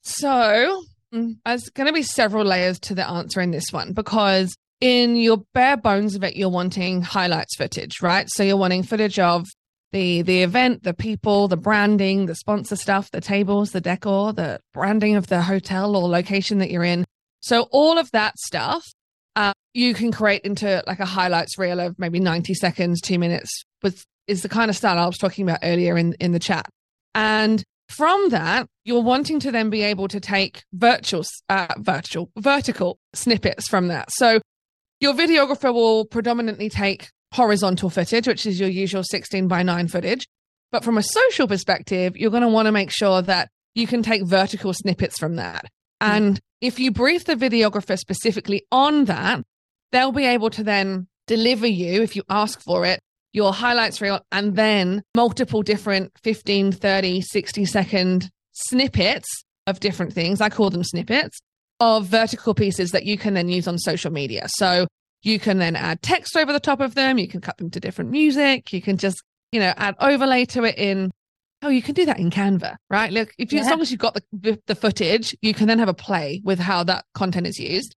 so 0.02 0.82
mm, 1.14 1.32
there's 1.46 1.68
going 1.70 1.86
to 1.86 1.92
be 1.92 2.02
several 2.02 2.44
layers 2.44 2.78
to 2.78 2.94
the 2.94 3.08
answer 3.08 3.40
in 3.40 3.50
this 3.52 3.72
one 3.72 3.92
because 3.94 4.54
in 4.80 5.16
your 5.16 5.38
bare 5.54 5.78
bones 5.78 6.14
of 6.14 6.22
it 6.22 6.36
you're 6.36 6.50
wanting 6.50 7.00
highlights 7.00 7.56
footage 7.56 8.02
right 8.02 8.28
so 8.28 8.42
you're 8.42 8.56
wanting 8.58 8.82
footage 8.82 9.18
of 9.18 9.46
the 9.94 10.20
the 10.20 10.42
event 10.42 10.82
the 10.82 10.92
people 10.92 11.48
the 11.48 11.56
branding 11.56 12.26
the 12.26 12.34
sponsor 12.34 12.76
stuff 12.76 13.10
the 13.12 13.20
tables 13.20 13.70
the 13.70 13.80
decor 13.80 14.32
the 14.34 14.60
branding 14.74 15.16
of 15.16 15.28
the 15.28 15.40
hotel 15.40 15.96
or 15.96 16.06
location 16.08 16.58
that 16.58 16.70
you're 16.70 16.84
in 16.84 17.06
so 17.40 17.68
all 17.70 17.96
of 17.96 18.10
that 18.10 18.36
stuff 18.38 18.84
uh, 19.36 19.52
you 19.72 19.94
can 19.94 20.12
create 20.12 20.42
into 20.42 20.82
like 20.86 21.00
a 21.00 21.04
highlights 21.04 21.58
reel 21.58 21.80
of 21.80 21.98
maybe 21.98 22.20
90 22.20 22.54
seconds, 22.54 23.00
two 23.00 23.18
minutes, 23.18 23.64
with 23.82 24.04
is 24.26 24.42
the 24.42 24.48
kind 24.48 24.70
of 24.70 24.76
style 24.76 24.98
I 24.98 25.06
was 25.06 25.18
talking 25.18 25.44
about 25.46 25.60
earlier 25.62 25.98
in, 25.98 26.14
in 26.14 26.32
the 26.32 26.38
chat. 26.38 26.66
And 27.14 27.62
from 27.88 28.30
that, 28.30 28.66
you're 28.84 29.02
wanting 29.02 29.38
to 29.40 29.52
then 29.52 29.68
be 29.68 29.82
able 29.82 30.08
to 30.08 30.20
take 30.20 30.62
virtual, 30.72 31.24
uh, 31.50 31.74
virtual, 31.78 32.30
vertical 32.38 32.98
snippets 33.12 33.68
from 33.68 33.88
that. 33.88 34.10
So 34.12 34.40
your 35.00 35.12
videographer 35.12 35.74
will 35.74 36.06
predominantly 36.06 36.70
take 36.70 37.10
horizontal 37.34 37.90
footage, 37.90 38.28
which 38.28 38.46
is 38.46 38.60
your 38.60 38.68
usual 38.68 39.02
16 39.04 39.48
by 39.48 39.62
9 39.62 39.88
footage. 39.88 40.26
But 40.70 40.84
from 40.84 40.98
a 40.98 41.02
social 41.02 41.46
perspective, 41.48 42.16
you're 42.16 42.30
going 42.30 42.42
to 42.42 42.48
want 42.48 42.66
to 42.66 42.72
make 42.72 42.90
sure 42.92 43.22
that 43.22 43.48
you 43.74 43.86
can 43.86 44.02
take 44.02 44.24
vertical 44.24 44.72
snippets 44.72 45.18
from 45.18 45.36
that. 45.36 45.66
And 46.00 46.40
if 46.60 46.78
you 46.78 46.92
brief 46.92 47.24
the 47.24 47.34
videographer 47.34 47.98
specifically 47.98 48.64
on 48.70 49.06
that, 49.06 49.42
they'll 49.90 50.12
be 50.12 50.26
able 50.26 50.50
to 50.50 50.62
then 50.62 51.08
deliver 51.26 51.66
you, 51.66 52.02
if 52.02 52.14
you 52.14 52.22
ask 52.28 52.60
for 52.62 52.84
it, 52.84 53.00
your 53.32 53.52
highlights 53.52 54.00
reel 54.00 54.20
and 54.30 54.54
then 54.54 55.02
multiple 55.16 55.62
different 55.62 56.12
15, 56.22 56.72
30, 56.72 57.20
60 57.20 57.64
second 57.64 58.30
snippets 58.52 59.26
of 59.66 59.80
different 59.80 60.12
things. 60.12 60.40
I 60.40 60.50
call 60.50 60.70
them 60.70 60.84
snippets 60.84 61.38
of 61.80 62.06
vertical 62.06 62.54
pieces 62.54 62.92
that 62.92 63.04
you 63.04 63.18
can 63.18 63.34
then 63.34 63.48
use 63.48 63.66
on 63.66 63.78
social 63.78 64.12
media. 64.12 64.46
So 64.48 64.86
you 65.24 65.38
can 65.38 65.58
then 65.58 65.76
add 65.76 66.02
text 66.02 66.36
over 66.36 66.52
the 66.52 66.60
top 66.60 66.80
of 66.80 66.94
them. 66.94 67.18
You 67.18 67.28
can 67.28 67.40
cut 67.40 67.56
them 67.58 67.70
to 67.70 67.80
different 67.80 68.10
music. 68.10 68.72
You 68.72 68.82
can 68.82 68.96
just, 68.96 69.22
you 69.52 69.60
know, 69.60 69.72
add 69.76 69.96
overlay 70.00 70.44
to 70.46 70.64
it 70.64 70.78
in 70.78 71.10
Oh, 71.64 71.70
you 71.70 71.80
can 71.80 71.94
do 71.94 72.04
that 72.04 72.18
in 72.18 72.28
Canva, 72.28 72.76
right? 72.90 73.10
Look, 73.10 73.32
if 73.38 73.50
you, 73.50 73.58
yeah. 73.58 73.64
as 73.64 73.70
long 73.70 73.80
as 73.80 73.90
you've 73.90 73.98
got 73.98 74.18
the, 74.32 74.60
the 74.66 74.74
footage, 74.74 75.34
you 75.40 75.54
can 75.54 75.66
then 75.66 75.78
have 75.78 75.88
a 75.88 75.94
play 75.94 76.42
with 76.44 76.58
how 76.58 76.84
that 76.84 77.06
content 77.14 77.46
is 77.46 77.58
used. 77.58 77.96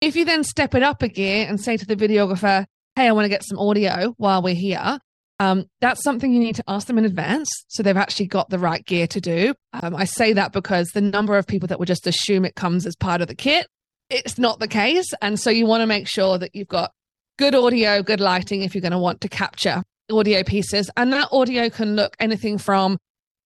If 0.00 0.16
you 0.16 0.24
then 0.24 0.42
step 0.42 0.74
it 0.74 0.82
up 0.82 1.02
a 1.02 1.08
gear 1.08 1.46
and 1.48 1.60
say 1.60 1.76
to 1.76 1.86
the 1.86 1.94
videographer, 1.94 2.66
"Hey, 2.96 3.06
I 3.06 3.12
want 3.12 3.24
to 3.24 3.28
get 3.28 3.44
some 3.44 3.60
audio 3.60 4.12
while 4.16 4.42
we're 4.42 4.56
here," 4.56 4.98
um, 5.38 5.66
that's 5.80 6.02
something 6.02 6.32
you 6.32 6.40
need 6.40 6.56
to 6.56 6.64
ask 6.66 6.88
them 6.88 6.98
in 6.98 7.04
advance, 7.04 7.48
so 7.68 7.84
they've 7.84 7.96
actually 7.96 8.26
got 8.26 8.50
the 8.50 8.58
right 8.58 8.84
gear 8.84 9.06
to 9.06 9.20
do. 9.20 9.54
Um, 9.72 9.94
I 9.94 10.04
say 10.04 10.32
that 10.32 10.52
because 10.52 10.88
the 10.88 11.00
number 11.00 11.38
of 11.38 11.46
people 11.46 11.68
that 11.68 11.78
would 11.78 11.88
just 11.88 12.08
assume 12.08 12.44
it 12.44 12.56
comes 12.56 12.86
as 12.86 12.96
part 12.96 13.20
of 13.20 13.28
the 13.28 13.36
kit, 13.36 13.68
it's 14.10 14.38
not 14.38 14.60
the 14.60 14.68
case, 14.68 15.12
and 15.20 15.38
so 15.38 15.50
you 15.50 15.66
want 15.66 15.82
to 15.82 15.86
make 15.86 16.08
sure 16.08 16.38
that 16.38 16.54
you've 16.54 16.68
got 16.68 16.92
good 17.38 17.54
audio, 17.54 18.02
good 18.02 18.20
lighting 18.20 18.62
if 18.62 18.74
you're 18.74 18.82
going 18.82 18.92
to 18.92 18.98
want 18.98 19.20
to 19.22 19.28
capture 19.28 19.82
audio 20.10 20.42
pieces. 20.42 20.90
And 20.96 21.12
that 21.12 21.28
audio 21.32 21.68
can 21.68 21.96
look 21.96 22.16
anything 22.18 22.58
from 22.58 22.98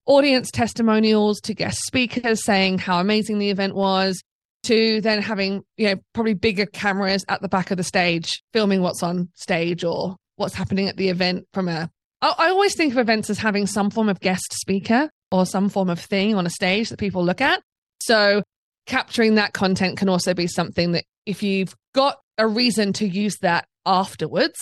audience 0.06 0.50
testimonials 0.50 1.40
to 1.40 1.54
guest 1.54 1.78
speakers 1.86 2.44
saying 2.44 2.78
how 2.78 3.00
amazing 3.00 3.38
the 3.38 3.50
event 3.50 3.74
was 3.74 4.22
to 4.64 5.00
then 5.00 5.22
having, 5.22 5.62
you 5.76 5.88
know, 5.88 5.94
probably 6.12 6.34
bigger 6.34 6.66
cameras 6.66 7.24
at 7.28 7.40
the 7.40 7.48
back 7.48 7.70
of 7.70 7.76
the 7.76 7.84
stage 7.84 8.42
filming 8.52 8.82
what's 8.82 9.02
on 9.02 9.30
stage 9.34 9.84
or 9.84 10.16
what's 10.36 10.54
happening 10.54 10.88
at 10.88 10.96
the 10.96 11.08
event 11.08 11.46
from 11.52 11.68
a 11.68 11.88
I 12.22 12.50
always 12.50 12.74
think 12.74 12.92
of 12.92 12.98
events 12.98 13.30
as 13.30 13.38
having 13.38 13.66
some 13.66 13.90
form 13.90 14.10
of 14.10 14.20
guest 14.20 14.52
speaker 14.52 15.08
or 15.32 15.46
some 15.46 15.70
form 15.70 15.88
of 15.88 15.98
thing 15.98 16.34
on 16.34 16.44
a 16.44 16.50
stage 16.50 16.90
that 16.90 16.98
people 16.98 17.24
look 17.24 17.40
at. 17.40 17.62
So 18.02 18.42
capturing 18.90 19.36
that 19.36 19.52
content 19.52 19.96
can 19.96 20.08
also 20.08 20.34
be 20.34 20.48
something 20.48 20.92
that 20.92 21.04
if 21.24 21.44
you've 21.44 21.76
got 21.94 22.18
a 22.38 22.46
reason 22.46 22.92
to 22.94 23.06
use 23.06 23.36
that 23.40 23.68
afterwards, 23.86 24.58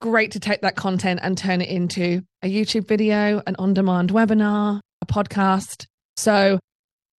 great 0.00 0.32
to 0.32 0.40
take 0.40 0.62
that 0.62 0.74
content 0.74 1.20
and 1.22 1.38
turn 1.38 1.60
it 1.60 1.68
into 1.68 2.20
a 2.42 2.48
YouTube 2.48 2.88
video, 2.88 3.40
an 3.46 3.54
on 3.60 3.72
demand 3.72 4.10
webinar, 4.10 4.80
a 5.00 5.06
podcast. 5.06 5.86
So, 6.16 6.58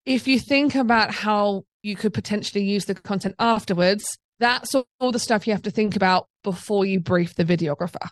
if 0.06 0.28
you 0.28 0.40
think 0.40 0.76
about 0.76 1.14
how 1.14 1.64
you 1.84 1.96
could 1.96 2.14
potentially 2.14 2.66
use 2.66 2.84
the 2.84 2.96
content 2.96 3.36
afterwards, 3.40 4.04
that's 4.40 4.76
all 5.00 5.12
the 5.14 5.20
stuff 5.20 5.48
you 5.48 5.54
have 5.54 5.62
to 5.62 5.72
think 5.72 5.96
about 5.96 6.28
before 6.44 6.86
you 6.86 7.00
brief 7.00 7.34
the 7.36 7.46
videographer 7.46 8.10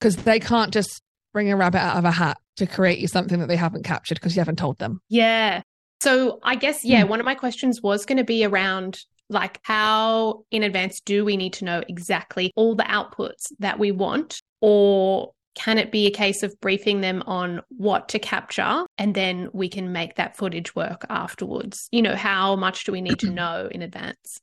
because 0.00 0.16
they 0.16 0.40
can't 0.40 0.72
just 0.72 1.02
bring 1.34 1.52
a 1.52 1.56
rabbit 1.56 1.80
out 1.80 1.98
of 1.98 2.06
a 2.06 2.10
hat 2.10 2.38
to 2.56 2.66
create 2.66 2.98
you 2.98 3.08
something 3.08 3.40
that 3.40 3.48
they 3.48 3.56
haven't 3.56 3.82
captured 3.82 4.14
because 4.14 4.34
you 4.34 4.40
haven't 4.40 4.58
told 4.58 4.78
them. 4.78 5.00
Yeah. 5.10 5.60
So, 6.04 6.38
I 6.42 6.54
guess, 6.54 6.84
yeah, 6.84 7.02
mm. 7.02 7.08
one 7.08 7.18
of 7.18 7.24
my 7.24 7.34
questions 7.34 7.80
was 7.82 8.04
going 8.04 8.18
to 8.18 8.24
be 8.24 8.44
around 8.44 8.98
like, 9.30 9.58
how 9.62 10.44
in 10.50 10.62
advance 10.62 11.00
do 11.00 11.24
we 11.24 11.38
need 11.38 11.54
to 11.54 11.64
know 11.64 11.82
exactly 11.88 12.52
all 12.56 12.74
the 12.74 12.82
outputs 12.82 13.46
that 13.58 13.78
we 13.78 13.90
want? 13.90 14.42
Or 14.60 15.32
can 15.54 15.78
it 15.78 15.90
be 15.90 16.06
a 16.06 16.10
case 16.10 16.42
of 16.42 16.60
briefing 16.60 17.00
them 17.00 17.22
on 17.26 17.62
what 17.70 18.10
to 18.10 18.18
capture 18.18 18.84
and 18.98 19.14
then 19.14 19.48
we 19.54 19.66
can 19.66 19.92
make 19.92 20.16
that 20.16 20.36
footage 20.36 20.76
work 20.76 21.06
afterwards? 21.08 21.88
You 21.90 22.02
know, 22.02 22.16
how 22.16 22.54
much 22.54 22.84
do 22.84 22.92
we 22.92 23.00
need 23.00 23.18
to 23.20 23.30
know 23.40 23.70
in 23.70 23.80
advance? 23.80 24.40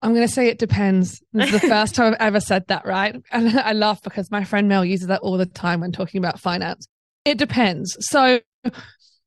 I'm 0.00 0.14
going 0.14 0.28
to 0.28 0.32
say 0.32 0.46
it 0.46 0.60
depends. 0.60 1.20
This 1.32 1.52
is 1.52 1.60
the 1.60 1.68
first 1.68 1.96
time 1.96 2.12
I've 2.12 2.20
ever 2.28 2.40
said 2.40 2.68
that, 2.68 2.86
right? 2.86 3.20
And 3.32 3.58
I 3.58 3.72
laugh 3.72 4.00
because 4.00 4.30
my 4.30 4.44
friend 4.44 4.68
Mel 4.68 4.84
uses 4.84 5.08
that 5.08 5.22
all 5.22 5.38
the 5.38 5.46
time 5.46 5.80
when 5.80 5.90
talking 5.90 6.18
about 6.18 6.38
finance. 6.38 6.86
It 7.24 7.36
depends. 7.36 7.96
So 7.98 8.38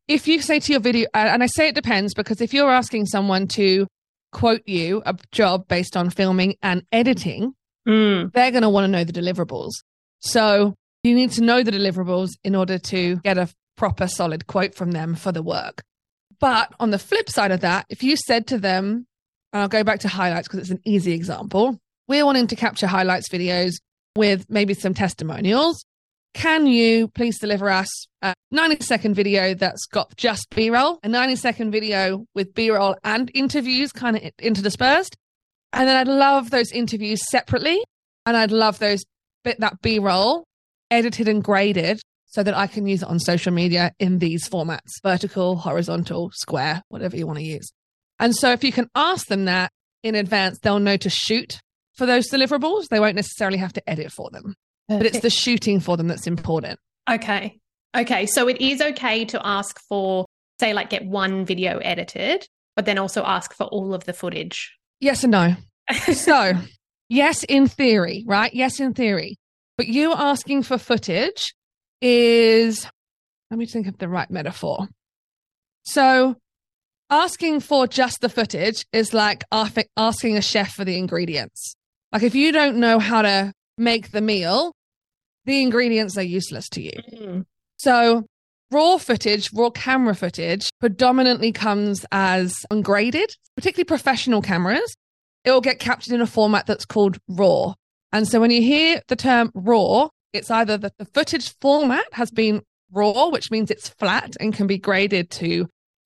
if 0.09 0.27
you 0.27 0.41
say 0.41 0.59
to 0.59 0.71
your 0.71 0.81
video, 0.81 1.07
and 1.13 1.43
I 1.43 1.45
say 1.45 1.69
it 1.69 1.75
depends 1.75 2.15
because 2.15 2.41
if 2.41 2.51
you're 2.51 2.71
asking 2.71 3.05
someone 3.05 3.47
to 3.49 3.87
quote 4.31 4.67
you 4.67 5.03
a 5.05 5.15
job 5.31 5.67
based 5.67 5.95
on 5.95 6.09
filming 6.09 6.55
and 6.63 6.83
editing, 6.91 7.53
mm. 7.87 8.33
they're 8.33 8.51
going 8.51 8.63
to 8.63 8.69
want 8.69 8.85
to 8.85 8.87
know 8.87 9.03
the 9.03 9.13
deliverables. 9.13 9.69
So 10.19 10.73
you 11.03 11.13
need 11.13 11.31
to 11.33 11.43
know 11.43 11.61
the 11.61 11.71
deliverables 11.71 12.29
in 12.43 12.55
order 12.55 12.79
to 12.79 13.17
get 13.17 13.37
a 13.37 13.49
proper 13.77 14.07
solid 14.07 14.47
quote 14.47 14.73
from 14.73 14.91
them 14.91 15.13
for 15.13 15.31
the 15.31 15.43
work. 15.43 15.83
But 16.39 16.73
on 16.79 16.89
the 16.89 16.99
flip 16.99 17.29
side 17.29 17.51
of 17.51 17.61
that, 17.61 17.85
if 17.89 18.01
you 18.01 18.17
said 18.17 18.47
to 18.47 18.57
them, 18.57 19.05
and 19.53 19.61
I'll 19.61 19.67
go 19.67 19.83
back 19.83 19.99
to 20.01 20.07
highlights 20.07 20.47
because 20.47 20.61
it's 20.61 20.71
an 20.71 20.81
easy 20.85 21.13
example, 21.13 21.77
we're 22.07 22.25
wanting 22.25 22.47
to 22.47 22.55
capture 22.55 22.87
highlights 22.87 23.29
videos 23.29 23.73
with 24.15 24.49
maybe 24.49 24.73
some 24.73 24.95
testimonials 24.95 25.85
can 26.33 26.67
you 26.67 27.07
please 27.07 27.39
deliver 27.39 27.69
us 27.69 27.89
a 28.21 28.33
90 28.51 28.83
second 28.83 29.15
video 29.15 29.53
that's 29.53 29.85
got 29.85 30.15
just 30.15 30.47
B 30.55 30.69
roll, 30.69 30.99
a 31.03 31.09
90 31.09 31.35
second 31.35 31.71
video 31.71 32.25
with 32.35 32.53
B 32.53 32.69
roll 32.71 32.95
and 33.03 33.31
interviews 33.33 33.91
kind 33.91 34.15
of 34.15 34.23
interdispersed? 34.41 35.15
And 35.73 35.87
then 35.87 35.97
I'd 35.97 36.07
love 36.07 36.49
those 36.49 36.71
interviews 36.71 37.19
separately. 37.29 37.79
And 38.25 38.37
I'd 38.37 38.51
love 38.51 38.79
those 38.79 38.99
bit 39.43 39.59
that 39.59 39.81
B 39.81 39.99
roll 39.99 40.43
edited 40.91 41.27
and 41.27 41.43
graded 41.43 41.99
so 42.25 42.43
that 42.43 42.55
I 42.55 42.67
can 42.67 42.85
use 42.85 43.01
it 43.01 43.09
on 43.09 43.19
social 43.19 43.51
media 43.51 43.91
in 43.99 44.19
these 44.19 44.47
formats 44.47 45.01
vertical, 45.01 45.55
horizontal, 45.55 46.31
square, 46.33 46.83
whatever 46.89 47.17
you 47.17 47.25
want 47.25 47.39
to 47.39 47.45
use. 47.45 47.71
And 48.19 48.35
so 48.35 48.51
if 48.51 48.63
you 48.63 48.71
can 48.71 48.87
ask 48.93 49.27
them 49.27 49.45
that 49.45 49.71
in 50.03 50.15
advance, 50.15 50.59
they'll 50.59 50.79
know 50.79 50.97
to 50.97 51.09
shoot 51.09 51.59
for 51.95 52.05
those 52.05 52.29
deliverables. 52.29 52.87
They 52.89 52.99
won't 52.99 53.15
necessarily 53.15 53.57
have 53.57 53.73
to 53.73 53.89
edit 53.89 54.11
for 54.11 54.29
them 54.29 54.55
but 54.97 55.05
it's 55.05 55.19
the 55.19 55.29
shooting 55.29 55.79
for 55.79 55.95
them 55.97 56.07
that's 56.07 56.27
important. 56.27 56.79
Okay. 57.09 57.59
Okay. 57.95 58.25
So 58.25 58.47
it 58.47 58.59
is 58.59 58.81
okay 58.81 59.25
to 59.25 59.45
ask 59.45 59.79
for, 59.87 60.25
say, 60.59 60.73
like 60.73 60.89
get 60.89 61.05
one 61.05 61.45
video 61.45 61.77
edited, 61.79 62.47
but 62.75 62.85
then 62.85 62.97
also 62.97 63.23
ask 63.23 63.53
for 63.53 63.65
all 63.65 63.93
of 63.93 64.05
the 64.05 64.13
footage. 64.13 64.75
Yes 64.99 65.23
and 65.23 65.31
no. 65.31 65.55
so, 66.13 66.53
yes, 67.07 67.43
in 67.43 67.67
theory, 67.67 68.23
right? 68.27 68.53
Yes, 68.53 68.79
in 68.79 68.93
theory. 68.93 69.37
But 69.77 69.87
you 69.87 70.13
asking 70.13 70.63
for 70.63 70.77
footage 70.77 71.53
is, 72.01 72.85
let 73.49 73.57
me 73.57 73.65
think 73.65 73.87
of 73.87 73.97
the 73.97 74.09
right 74.09 74.29
metaphor. 74.29 74.87
So, 75.83 76.35
asking 77.09 77.61
for 77.61 77.87
just 77.87 78.21
the 78.21 78.29
footage 78.29 78.85
is 78.91 79.13
like 79.13 79.43
asking 79.97 80.37
a 80.37 80.41
chef 80.41 80.73
for 80.73 80.85
the 80.85 80.97
ingredients. 80.97 81.75
Like, 82.11 82.23
if 82.23 82.35
you 82.35 82.51
don't 82.51 82.77
know 82.77 82.99
how 82.99 83.21
to 83.21 83.53
make 83.77 84.11
the 84.11 84.21
meal, 84.21 84.73
the 85.49 85.61
ingredients 85.61 86.17
are 86.17 86.23
useless 86.23 86.69
to 86.69 86.81
you. 86.81 86.91
Mm. 87.11 87.45
So, 87.77 88.25
raw 88.71 88.97
footage, 88.97 89.51
raw 89.51 89.71
camera 89.71 90.13
footage 90.13 90.69
predominantly 90.79 91.51
comes 91.51 92.05
as 92.11 92.55
ungraded, 92.69 93.35
particularly 93.55 93.85
professional 93.85 94.41
cameras. 94.41 94.95
It 95.43 95.51
will 95.51 95.61
get 95.61 95.79
captured 95.79 96.13
in 96.13 96.21
a 96.21 96.27
format 96.27 96.67
that's 96.67 96.85
called 96.85 97.17
RAW. 97.27 97.73
And 98.11 98.27
so 98.27 98.39
when 98.39 98.51
you 98.51 98.61
hear 98.61 99.01
the 99.07 99.15
term 99.15 99.51
RAW, 99.55 100.09
it's 100.33 100.51
either 100.51 100.77
that 100.77 100.97
the 100.97 101.05
footage 101.05 101.55
format 101.59 102.05
has 102.11 102.29
been 102.29 102.61
raw, 102.91 103.29
which 103.29 103.49
means 103.49 103.71
it's 103.71 103.89
flat 103.89 104.35
and 104.39 104.53
can 104.53 104.67
be 104.67 104.77
graded 104.77 105.31
to 105.31 105.67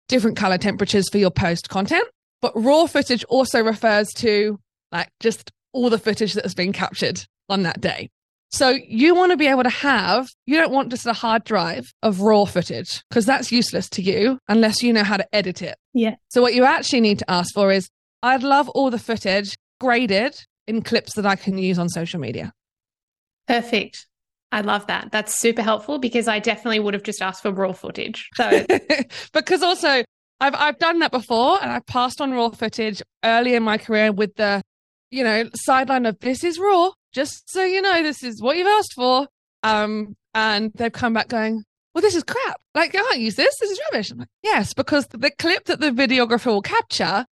different 0.09 0.37
color 0.37 0.59
temperatures 0.59 1.09
for 1.09 1.19
your 1.19 1.31
post 1.31 1.69
content. 1.69 2.05
But 2.41 2.53
raw 2.55 2.87
footage 2.87 3.25
also 3.25 3.63
refers 3.63 4.09
to 4.17 4.61
like 4.93 5.09
just 5.19 5.51
all 5.73 5.91
the 5.91 5.99
footage 5.99 6.35
that 6.35 6.45
has 6.45 6.55
been 6.55 6.73
captured 6.73 7.25
on 7.49 7.63
that 7.63 7.81
day. 7.81 8.11
So 8.55 8.79
you 8.87 9.17
want 9.17 9.33
to 9.33 9.37
be 9.37 9.49
able 9.49 9.65
to 9.65 9.69
have, 9.69 10.29
you 10.47 10.57
don't 10.57 10.71
want 10.71 10.91
just 10.91 11.07
a 11.07 11.13
hard 11.13 11.43
drive 11.43 11.93
of 12.05 12.21
raw 12.21 12.45
footage 12.45 13.03
because 13.09 13.27
that's 13.27 13.51
useless 13.51 13.89
to 13.91 14.01
you 14.01 14.39
unless 14.47 14.81
you 14.81 14.93
know 14.93 15.03
how 15.03 15.17
to 15.17 15.27
edit 15.35 15.61
it. 15.61 15.77
Yeah. 15.93 16.15
So 16.29 16.41
what 16.41 16.55
you 16.55 16.65
actually 16.65 17.01
need 17.01 17.19
to 17.19 17.29
ask 17.29 17.53
for 17.53 17.73
is 17.73 17.89
I'd 18.23 18.45
love 18.45 18.69
all 18.69 18.93
the 18.93 18.99
footage 19.01 19.57
graded 19.81 20.37
in 20.69 20.83
clips 20.83 21.15
that 21.15 21.27
I 21.27 21.35
can 21.35 21.59
use 21.59 21.81
on 21.81 21.89
social 21.89 22.21
media. 22.21 22.53
Perfect. 23.49 24.07
I 24.53 24.61
love 24.61 24.87
that. 24.87 25.11
That's 25.11 25.35
super 25.41 25.63
helpful 25.63 25.99
because 25.99 26.29
I 26.29 26.39
definitely 26.39 26.79
would 26.79 26.95
have 26.95 27.03
just 27.03 27.21
asked 27.21 27.43
for 27.43 27.51
raw 27.51 27.73
footage. 27.73 28.29
So 28.37 28.65
because 29.33 29.65
also 29.65 30.05
I've 30.39 30.55
I've 30.55 30.79
done 30.79 31.01
that 31.01 31.11
before 31.11 31.61
and 31.61 31.73
I've 31.73 31.87
passed 31.87 32.21
on 32.21 32.31
raw 32.31 32.51
footage 32.51 33.03
early 33.25 33.57
in 33.57 33.65
my 33.65 33.79
career 33.79 34.13
with 34.13 34.37
the, 34.37 34.63
you 35.11 35.25
know, 35.25 35.51
sideline 35.57 36.07
of 36.07 36.21
this 36.21 36.45
is 36.45 36.61
raw 36.61 36.93
just 37.15 37.51
so 37.51 37.65
you 37.65 37.81
know, 37.81 38.03
this 38.03 38.23
is 38.23 38.43
what 38.43 38.57
you've 38.57 38.67
asked 38.67 38.93
for. 38.95 39.27
Um, 39.63 40.17
and 40.35 40.73
they've 40.75 40.93
come 40.93 41.15
back 41.15 41.29
going, 41.29 41.65
well, 41.95 42.03
this 42.03 42.15
is 42.17 42.25
crap. 42.25 42.61
Like, 42.75 42.95
I 42.95 42.99
can't 42.99 43.21
use 43.21 43.37
this. 43.37 43.55
This 43.61 43.71
is 43.71 43.81
rubbish. 43.91 44.11
I'm 44.11 44.19
like, 44.19 44.29
yes, 44.43 44.75
because 44.75 45.07
the 45.07 45.31
clip 45.39 45.65
that 45.67 45.81
the 45.81 45.91
videographer 45.91 46.47
will 46.47 46.61
capture 46.63 47.25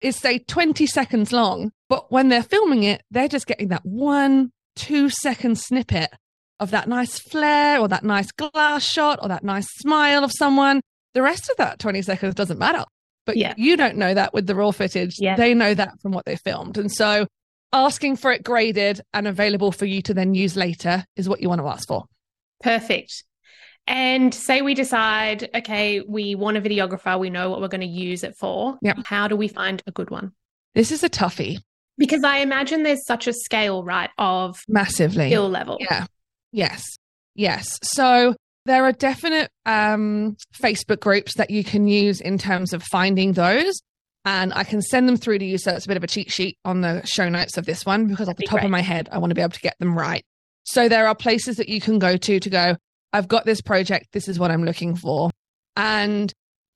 is, 0.00 0.16
say, 0.16 0.40
20 0.40 0.84
seconds 0.86 1.32
long. 1.32 1.70
But 1.88 2.10
when 2.10 2.28
they're 2.28 2.42
filming 2.42 2.82
it, 2.82 3.02
they're 3.10 3.28
just 3.28 3.46
getting 3.46 3.68
that 3.68 3.84
one, 3.86 4.50
two 4.76 5.08
second 5.10 5.58
snippet 5.58 6.10
of 6.58 6.72
that 6.72 6.88
nice 6.88 7.18
flare 7.18 7.78
or 7.80 7.88
that 7.88 8.04
nice 8.04 8.32
glass 8.32 8.82
shot 8.84 9.20
or 9.22 9.28
that 9.28 9.44
nice 9.44 9.66
smile 9.78 10.24
of 10.24 10.32
someone. 10.32 10.80
The 11.14 11.22
rest 11.22 11.48
of 11.48 11.56
that 11.58 11.78
20 11.78 12.02
seconds 12.02 12.34
doesn't 12.34 12.58
matter. 12.58 12.84
But 13.26 13.36
Yeah. 13.36 13.54
you 13.56 13.76
don't 13.76 13.96
know 13.96 14.12
that 14.12 14.34
with 14.34 14.46
the 14.46 14.54
raw 14.54 14.70
footage. 14.72 15.14
Yeah. 15.18 15.36
They 15.36 15.54
know 15.54 15.72
that 15.74 16.00
from 16.02 16.12
what 16.12 16.24
they 16.26 16.36
filmed. 16.36 16.76
And 16.78 16.90
so 16.90 17.26
asking 17.72 18.16
for 18.16 18.32
it 18.32 18.42
graded 18.44 19.00
and 19.14 19.26
available 19.28 19.72
for 19.72 19.86
you 19.86 20.02
to 20.02 20.14
then 20.14 20.34
use 20.34 20.56
later 20.56 21.04
is 21.16 21.28
what 21.28 21.40
you 21.40 21.48
want 21.48 21.60
to 21.60 21.68
ask 21.68 21.86
for. 21.88 22.04
perfect. 22.62 23.24
And 23.86 24.32
say 24.32 24.60
we 24.62 24.74
decide, 24.74 25.48
okay, 25.54 26.00
we 26.00 26.34
want 26.34 26.56
a 26.56 26.60
videographer, 26.60 27.18
we 27.18 27.30
know 27.30 27.50
what 27.50 27.60
we're 27.60 27.68
going 27.68 27.80
to 27.80 27.86
use 27.86 28.22
it 28.22 28.36
for. 28.38 28.78
Yep. 28.82 28.98
How 29.06 29.26
do 29.26 29.34
we 29.36 29.48
find 29.48 29.82
a 29.86 29.90
good 29.90 30.10
one? 30.10 30.32
This 30.74 30.92
is 30.92 31.02
a 31.02 31.08
toughie, 31.08 31.58
Because 31.98 32.22
I 32.22 32.38
imagine 32.38 32.82
there's 32.84 33.04
such 33.06 33.26
a 33.26 33.32
scale, 33.32 33.82
right, 33.82 34.10
of 34.18 34.58
massively. 34.68 35.28
skill 35.28 35.48
level. 35.48 35.78
Yeah. 35.80 36.06
Yes. 36.52 36.84
Yes. 37.34 37.78
So 37.82 38.36
there 38.66 38.84
are 38.84 38.92
definite 38.92 39.50
um, 39.66 40.36
Facebook 40.54 41.00
groups 41.00 41.34
that 41.36 41.50
you 41.50 41.64
can 41.64 41.88
use 41.88 42.20
in 42.20 42.38
terms 42.38 42.72
of 42.72 42.82
finding 42.84 43.32
those. 43.32 43.80
And 44.24 44.52
I 44.52 44.64
can 44.64 44.82
send 44.82 45.08
them 45.08 45.16
through 45.16 45.38
to 45.38 45.44
you. 45.44 45.56
So 45.56 45.72
it's 45.72 45.86
a 45.86 45.88
bit 45.88 45.96
of 45.96 46.04
a 46.04 46.06
cheat 46.06 46.30
sheet 46.30 46.58
on 46.64 46.82
the 46.82 47.04
show 47.06 47.28
notes 47.28 47.56
of 47.56 47.64
this 47.64 47.86
one 47.86 48.06
because 48.06 48.28
off 48.28 48.36
the 48.36 48.42
That'd 48.42 48.50
top 48.50 48.58
great. 48.58 48.64
of 48.66 48.70
my 48.70 48.82
head, 48.82 49.08
I 49.10 49.18
want 49.18 49.30
to 49.30 49.34
be 49.34 49.40
able 49.40 49.52
to 49.52 49.60
get 49.60 49.78
them 49.78 49.96
right. 49.96 50.22
So 50.64 50.88
there 50.88 51.06
are 51.06 51.14
places 51.14 51.56
that 51.56 51.68
you 51.68 51.80
can 51.80 51.98
go 51.98 52.16
to 52.16 52.38
to 52.40 52.50
go, 52.50 52.76
I've 53.12 53.28
got 53.28 53.44
this 53.46 53.60
project. 53.60 54.08
This 54.12 54.28
is 54.28 54.38
what 54.38 54.50
I'm 54.50 54.64
looking 54.64 54.94
for. 54.94 55.30
And 55.76 56.32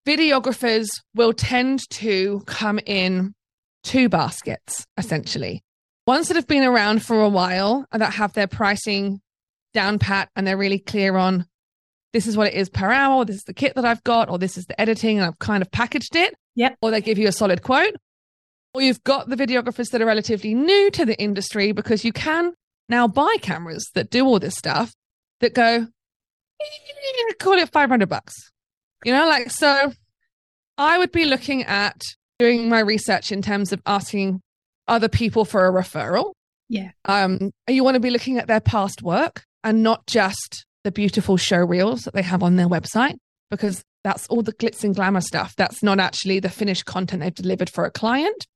videographers 0.06 0.86
will 1.14 1.32
tend 1.32 1.80
to 1.90 2.42
come 2.46 2.80
in 2.86 3.34
two 3.82 4.08
baskets, 4.08 4.86
essentially. 4.96 5.62
Ones 6.06 6.28
that 6.28 6.36
have 6.36 6.46
been 6.46 6.64
around 6.64 7.04
for 7.04 7.20
a 7.20 7.28
while 7.28 7.86
and 7.92 8.02
that 8.02 8.14
have 8.14 8.32
their 8.32 8.46
pricing 8.46 9.20
down 9.72 9.98
pat 9.98 10.28
and 10.36 10.46
they're 10.46 10.56
really 10.56 10.78
clear 10.78 11.16
on 11.16 11.46
this 12.14 12.28
is 12.28 12.36
what 12.36 12.46
it 12.46 12.54
is 12.54 12.68
per 12.68 12.92
hour, 12.92 13.24
this 13.24 13.36
is 13.36 13.42
the 13.42 13.52
kit 13.52 13.74
that 13.74 13.84
I've 13.84 14.02
got, 14.04 14.30
or 14.30 14.38
this 14.38 14.56
is 14.56 14.66
the 14.66 14.80
editing 14.80 15.18
and 15.18 15.26
I've 15.26 15.38
kind 15.40 15.62
of 15.62 15.70
packaged 15.72 16.14
it. 16.14 16.32
Yep. 16.54 16.76
Or 16.80 16.92
they 16.92 17.00
give 17.00 17.18
you 17.18 17.26
a 17.26 17.32
solid 17.32 17.62
quote. 17.62 17.94
Or 18.72 18.82
you've 18.82 19.02
got 19.02 19.28
the 19.28 19.36
videographers 19.36 19.90
that 19.90 20.00
are 20.00 20.06
relatively 20.06 20.54
new 20.54 20.92
to 20.92 21.04
the 21.04 21.20
industry 21.20 21.72
because 21.72 22.04
you 22.04 22.12
can 22.12 22.54
now 22.88 23.08
buy 23.08 23.36
cameras 23.42 23.90
that 23.94 24.10
do 24.10 24.24
all 24.24 24.38
this 24.38 24.54
stuff 24.54 24.94
that 25.40 25.54
go, 25.54 25.88
"Eh, 26.62 27.32
call 27.40 27.54
it 27.54 27.68
500 27.72 28.08
bucks. 28.08 28.32
You 29.04 29.12
know, 29.12 29.26
like, 29.26 29.50
so 29.50 29.92
I 30.78 30.98
would 30.98 31.10
be 31.10 31.24
looking 31.24 31.64
at 31.64 32.00
doing 32.38 32.68
my 32.68 32.78
research 32.78 33.32
in 33.32 33.42
terms 33.42 33.72
of 33.72 33.82
asking 33.86 34.40
other 34.86 35.08
people 35.08 35.44
for 35.44 35.66
a 35.66 35.72
referral. 35.72 36.32
Yeah. 36.68 36.92
Um, 37.06 37.50
you 37.68 37.82
want 37.82 37.96
to 37.96 38.00
be 38.00 38.10
looking 38.10 38.38
at 38.38 38.46
their 38.46 38.60
past 38.60 39.02
work 39.02 39.44
and 39.64 39.82
not 39.82 40.06
just 40.06 40.64
the 40.84 40.92
beautiful 40.92 41.36
show 41.36 41.58
reels 41.58 42.02
that 42.02 42.14
they 42.14 42.22
have 42.22 42.42
on 42.42 42.56
their 42.56 42.68
website, 42.68 43.16
because 43.50 43.82
that's 44.04 44.26
all 44.28 44.42
the 44.42 44.52
glitz 44.52 44.84
and 44.84 44.94
glamour 44.94 45.22
stuff. 45.22 45.54
That's 45.56 45.82
not 45.82 45.98
actually 45.98 46.40
the 46.40 46.50
finished 46.50 46.84
content 46.84 47.22
they've 47.22 47.34
delivered 47.34 47.70
for 47.70 47.84
a 47.84 47.90
client. 47.90 48.46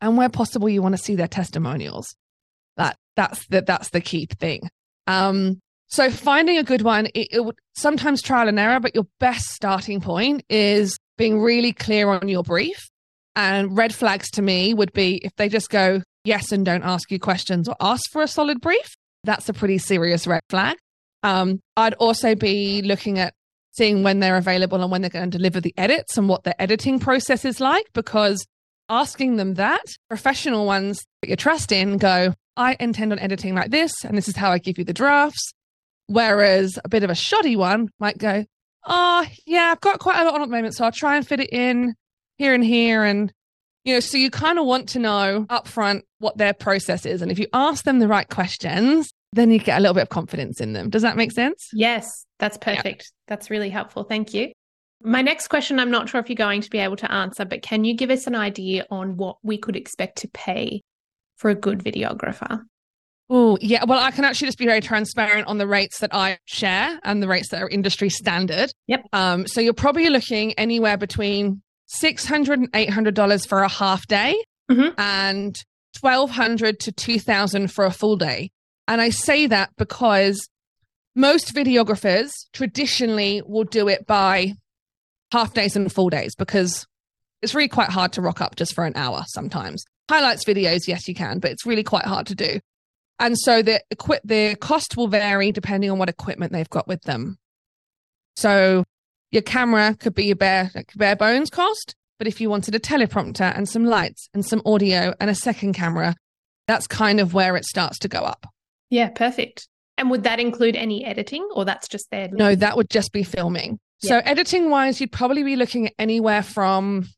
And 0.00 0.16
where 0.16 0.28
possible, 0.28 0.68
you 0.68 0.82
want 0.82 0.96
to 0.96 1.02
see 1.02 1.14
their 1.14 1.28
testimonials. 1.28 2.14
That 2.76 2.96
that's 3.16 3.46
the 3.46 3.62
that's 3.62 3.90
the 3.90 4.00
key 4.00 4.28
thing. 4.38 4.68
Um, 5.06 5.60
so 5.88 6.10
finding 6.10 6.58
a 6.58 6.62
good 6.62 6.82
one, 6.82 7.06
it, 7.06 7.28
it 7.30 7.44
would 7.44 7.56
sometimes 7.74 8.22
trial 8.22 8.48
and 8.48 8.58
error, 8.58 8.78
but 8.78 8.94
your 8.94 9.06
best 9.18 9.46
starting 9.46 10.00
point 10.00 10.44
is 10.48 10.98
being 11.16 11.40
really 11.40 11.72
clear 11.72 12.10
on 12.10 12.28
your 12.28 12.42
brief. 12.42 12.90
And 13.34 13.76
red 13.76 13.94
flags 13.94 14.30
to 14.32 14.42
me 14.42 14.74
would 14.74 14.92
be 14.92 15.16
if 15.24 15.34
they 15.36 15.48
just 15.48 15.70
go 15.70 16.02
yes 16.24 16.52
and 16.52 16.64
don't 16.64 16.82
ask 16.82 17.10
you 17.10 17.18
questions 17.18 17.68
or 17.68 17.76
ask 17.80 18.02
for 18.12 18.22
a 18.22 18.28
solid 18.28 18.60
brief. 18.60 18.94
That's 19.24 19.48
a 19.48 19.52
pretty 19.52 19.78
serious 19.78 20.26
red 20.26 20.42
flag. 20.50 20.76
Um, 21.22 21.60
I'd 21.76 21.94
also 21.94 22.34
be 22.34 22.82
looking 22.82 23.18
at 23.18 23.34
seeing 23.72 24.02
when 24.02 24.20
they're 24.20 24.36
available 24.36 24.82
and 24.82 24.90
when 24.90 25.00
they're 25.00 25.10
going 25.10 25.30
to 25.30 25.38
deliver 25.38 25.60
the 25.60 25.74
edits 25.76 26.16
and 26.16 26.28
what 26.28 26.44
the 26.44 26.60
editing 26.60 26.98
process 26.98 27.44
is 27.44 27.60
like, 27.60 27.86
because 27.92 28.46
asking 28.88 29.36
them 29.36 29.54
that, 29.54 29.84
professional 30.08 30.66
ones 30.66 31.04
that 31.22 31.30
you 31.30 31.36
trust 31.36 31.72
in 31.72 31.96
go, 31.98 32.34
I 32.56 32.76
intend 32.80 33.12
on 33.12 33.18
editing 33.18 33.54
like 33.54 33.70
this, 33.70 33.92
and 34.04 34.18
this 34.18 34.28
is 34.28 34.36
how 34.36 34.50
I 34.50 34.58
give 34.58 34.78
you 34.78 34.84
the 34.84 34.92
drafts. 34.92 35.52
Whereas 36.06 36.78
a 36.84 36.88
bit 36.88 37.04
of 37.04 37.10
a 37.10 37.14
shoddy 37.14 37.54
one 37.54 37.88
might 38.00 38.18
go, 38.18 38.44
Oh, 38.86 39.26
yeah, 39.46 39.70
I've 39.70 39.80
got 39.80 39.98
quite 39.98 40.20
a 40.20 40.24
lot 40.24 40.34
on 40.34 40.42
at 40.42 40.46
the 40.46 40.56
moment, 40.56 40.74
so 40.74 40.84
I'll 40.84 40.92
try 40.92 41.16
and 41.16 41.26
fit 41.26 41.40
it 41.40 41.52
in 41.52 41.94
here 42.38 42.54
and 42.54 42.64
here. 42.64 43.04
And, 43.04 43.30
you 43.84 43.94
know, 43.94 44.00
so 44.00 44.16
you 44.16 44.30
kind 44.30 44.58
of 44.58 44.64
want 44.64 44.88
to 44.90 44.98
know 44.98 45.46
upfront 45.50 46.02
what 46.18 46.38
their 46.38 46.54
process 46.54 47.04
is. 47.04 47.20
And 47.20 47.30
if 47.30 47.38
you 47.38 47.48
ask 47.52 47.84
them 47.84 47.98
the 47.98 48.08
right 48.08 48.28
questions, 48.28 49.12
then 49.32 49.50
you 49.50 49.58
get 49.58 49.78
a 49.78 49.80
little 49.80 49.94
bit 49.94 50.02
of 50.02 50.08
confidence 50.08 50.60
in 50.60 50.72
them. 50.72 50.88
Does 50.90 51.02
that 51.02 51.16
make 51.16 51.32
sense? 51.32 51.68
Yes, 51.72 52.24
that's 52.38 52.56
perfect. 52.58 53.12
That's 53.26 53.50
really 53.50 53.70
helpful. 53.70 54.04
Thank 54.04 54.32
you. 54.34 54.52
My 55.02 55.22
next 55.22 55.48
question, 55.48 55.78
I'm 55.78 55.90
not 55.90 56.08
sure 56.08 56.20
if 56.20 56.28
you're 56.28 56.34
going 56.36 56.60
to 56.62 56.70
be 56.70 56.78
able 56.78 56.96
to 56.96 57.12
answer, 57.12 57.44
but 57.44 57.62
can 57.62 57.84
you 57.84 57.94
give 57.94 58.10
us 58.10 58.26
an 58.26 58.34
idea 58.34 58.84
on 58.90 59.16
what 59.16 59.36
we 59.42 59.56
could 59.58 59.76
expect 59.76 60.18
to 60.18 60.28
pay 60.28 60.82
for 61.36 61.50
a 61.50 61.54
good 61.54 61.78
videographer? 61.80 62.62
Oh, 63.30 63.58
yeah. 63.60 63.84
Well, 63.86 63.98
I 64.02 64.10
can 64.10 64.24
actually 64.24 64.46
just 64.48 64.58
be 64.58 64.64
very 64.66 64.80
transparent 64.80 65.46
on 65.46 65.58
the 65.58 65.66
rates 65.66 66.00
that 66.00 66.14
I 66.14 66.38
share 66.46 66.98
and 67.04 67.22
the 67.22 67.28
rates 67.28 67.50
that 67.50 67.62
are 67.62 67.68
industry 67.68 68.08
standard. 68.08 68.72
Yep. 68.86 69.02
Um, 69.12 69.46
so 69.46 69.60
you're 69.60 69.74
probably 69.74 70.08
looking 70.08 70.54
anywhere 70.54 70.96
between 70.96 71.62
$600 72.02 72.54
and 72.54 72.72
$800 72.72 73.46
for 73.46 73.60
a 73.60 73.68
half 73.68 74.06
day 74.06 74.34
Mhm. 74.70 74.94
and 74.98 75.54
1200 76.00 76.80
to 76.80 76.92
2000 76.92 77.68
for 77.72 77.84
a 77.84 77.90
full 77.90 78.16
day. 78.16 78.50
And 78.88 79.02
I 79.02 79.10
say 79.10 79.46
that 79.46 79.70
because 79.76 80.48
most 81.14 81.54
videographers 81.54 82.30
traditionally 82.52 83.42
will 83.46 83.64
do 83.64 83.86
it 83.86 84.06
by 84.06 84.54
half 85.30 85.52
days 85.52 85.76
and 85.76 85.92
full 85.92 86.08
days 86.08 86.34
because 86.34 86.86
it's 87.42 87.54
really 87.54 87.68
quite 87.68 87.90
hard 87.90 88.14
to 88.14 88.22
rock 88.22 88.40
up 88.40 88.56
just 88.56 88.74
for 88.74 88.86
an 88.86 88.94
hour 88.96 89.24
sometimes. 89.28 89.84
Highlights 90.08 90.44
videos, 90.44 90.88
yes, 90.88 91.06
you 91.06 91.14
can, 91.14 91.38
but 91.38 91.50
it's 91.50 91.66
really 91.66 91.82
quite 91.82 92.06
hard 92.06 92.26
to 92.28 92.34
do. 92.34 92.60
And 93.20 93.36
so 93.38 93.62
the 93.62 93.82
equip 93.90 94.22
the 94.24 94.56
cost 94.56 94.96
will 94.96 95.08
vary 95.08 95.52
depending 95.52 95.90
on 95.90 95.98
what 95.98 96.08
equipment 96.08 96.52
they've 96.52 96.70
got 96.70 96.88
with 96.88 97.02
them. 97.02 97.36
So 98.36 98.84
your 99.30 99.42
camera 99.42 99.96
could 99.98 100.14
be 100.14 100.30
a 100.30 100.36
bare 100.36 100.70
like 100.74 100.92
bare 100.96 101.16
bones 101.16 101.50
cost, 101.50 101.94
but 102.18 102.26
if 102.26 102.40
you 102.40 102.48
wanted 102.48 102.74
a 102.74 102.80
teleprompter 102.80 103.54
and 103.54 103.68
some 103.68 103.84
lights 103.84 104.28
and 104.32 104.46
some 104.46 104.62
audio 104.64 105.14
and 105.20 105.28
a 105.28 105.34
second 105.34 105.74
camera, 105.74 106.14
that's 106.66 106.86
kind 106.86 107.20
of 107.20 107.34
where 107.34 107.56
it 107.56 107.64
starts 107.66 107.98
to 107.98 108.08
go 108.08 108.20
up. 108.20 108.46
Yeah, 108.90 109.10
perfect. 109.10 109.68
And 109.96 110.10
would 110.10 110.22
that 110.24 110.38
include 110.40 110.76
any 110.76 111.04
editing 111.04 111.46
or 111.54 111.64
that's 111.64 111.88
just 111.88 112.06
there? 112.10 112.28
No, 112.30 112.54
that 112.54 112.76
would 112.76 112.88
just 112.90 113.12
be 113.12 113.22
filming. 113.22 113.78
So 114.00 114.18
editing 114.18 114.70
wise, 114.70 115.00
you'd 115.00 115.10
probably 115.10 115.42
be 115.42 115.56
looking 115.56 115.86
at 115.88 115.94
anywhere 115.98 116.42
from 116.44 117.08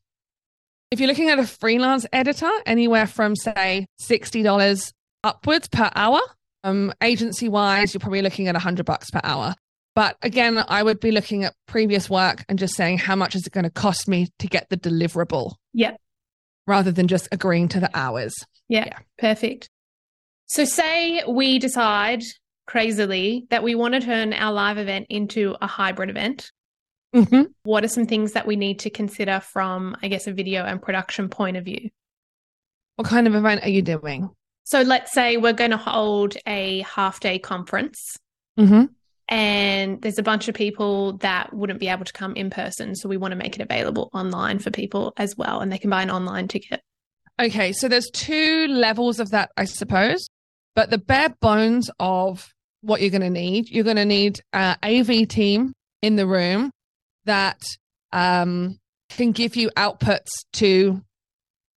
if 0.89 0.99
you're 0.99 1.07
looking 1.07 1.29
at 1.29 1.37
a 1.39 1.45
freelance 1.45 2.05
editor, 2.11 2.49
anywhere 2.65 3.05
from 3.05 3.35
say 3.35 3.85
sixty 3.99 4.41
dollars 4.41 4.91
upwards 5.23 5.67
per 5.67 5.91
hour. 5.95 6.19
Um, 6.63 6.91
agency 7.01 7.47
wise, 7.49 7.93
you're 7.93 7.99
probably 7.99 8.23
looking 8.23 8.47
at 8.47 8.55
a 8.55 8.59
hundred 8.59 8.85
bucks 8.87 9.11
per 9.11 9.21
hour. 9.23 9.53
But 9.95 10.17
again, 10.23 10.63
I 10.67 10.81
would 10.81 10.99
be 10.99 11.11
looking 11.11 11.43
at 11.43 11.53
previous 11.67 12.09
work 12.09 12.43
and 12.49 12.57
just 12.57 12.75
saying 12.75 12.97
how 12.97 13.15
much 13.15 13.35
is 13.35 13.45
it 13.45 13.53
going 13.53 13.63
to 13.65 13.69
cost 13.69 14.07
me 14.07 14.29
to 14.39 14.47
get 14.47 14.67
the 14.69 14.77
deliverable, 14.77 15.53
Yep. 15.73 15.97
rather 16.65 16.91
than 16.91 17.07
just 17.07 17.27
agreeing 17.31 17.67
to 17.69 17.79
the 17.79 17.89
hours. 17.93 18.33
Yeah, 18.69 18.85
Yeah. 18.85 18.99
perfect. 19.19 19.69
So, 20.51 20.65
say 20.65 21.23
we 21.25 21.59
decide 21.59 22.23
crazily 22.67 23.47
that 23.51 23.63
we 23.63 23.73
want 23.73 23.93
to 23.93 24.01
turn 24.01 24.33
our 24.33 24.51
live 24.51 24.77
event 24.77 25.07
into 25.09 25.55
a 25.61 25.65
hybrid 25.65 26.09
event. 26.09 26.51
Mm-hmm. 27.15 27.43
What 27.63 27.85
are 27.85 27.87
some 27.87 28.05
things 28.05 28.33
that 28.33 28.45
we 28.45 28.57
need 28.57 28.79
to 28.79 28.89
consider 28.89 29.39
from, 29.39 29.95
I 30.03 30.09
guess, 30.09 30.27
a 30.27 30.33
video 30.33 30.65
and 30.65 30.81
production 30.81 31.29
point 31.29 31.55
of 31.55 31.63
view? 31.63 31.89
What 32.97 33.07
kind 33.07 33.27
of 33.27 33.35
event 33.35 33.63
are 33.63 33.69
you 33.69 33.81
doing? 33.81 34.29
So 34.65 34.81
let's 34.81 35.13
say 35.13 35.37
we're 35.37 35.53
going 35.53 35.71
to 35.71 35.77
hold 35.77 36.35
a 36.45 36.81
half 36.81 37.21
day 37.21 37.39
conference 37.39 38.17
Mm-hmm. 38.59 38.87
and 39.29 40.01
there's 40.01 40.19
a 40.19 40.23
bunch 40.23 40.49
of 40.49 40.55
people 40.55 41.13
that 41.19 41.53
wouldn't 41.53 41.79
be 41.79 41.87
able 41.87 42.03
to 42.03 42.11
come 42.11 42.35
in 42.35 42.49
person. 42.49 42.95
So 42.95 43.07
we 43.07 43.15
want 43.15 43.31
to 43.31 43.37
make 43.37 43.55
it 43.55 43.61
available 43.61 44.09
online 44.13 44.59
for 44.59 44.69
people 44.69 45.13
as 45.15 45.37
well. 45.37 45.61
And 45.61 45.71
they 45.71 45.77
can 45.77 45.89
buy 45.89 46.01
an 46.01 46.11
online 46.11 46.49
ticket. 46.49 46.81
Okay, 47.41 47.71
so 47.71 47.87
there's 47.87 48.09
two 48.11 48.67
levels 48.67 49.21
of 49.21 49.29
that, 49.29 49.49
I 49.55 49.63
suppose. 49.63 50.27
But 50.75 50.89
the 50.89 50.97
bare 50.97 51.35
bones 51.41 51.89
of 51.99 52.53
what 52.81 53.01
you're 53.01 53.09
going 53.11 53.21
to 53.21 53.29
need, 53.29 53.69
you're 53.69 53.83
going 53.83 53.97
to 53.97 54.05
need 54.05 54.41
an 54.53 54.77
AV 54.83 55.27
team 55.27 55.73
in 56.01 56.15
the 56.15 56.25
room 56.25 56.71
that 57.25 57.61
um, 58.11 58.77
can 59.09 59.31
give 59.31 59.55
you 59.55 59.69
outputs 59.77 60.29
to 60.53 61.01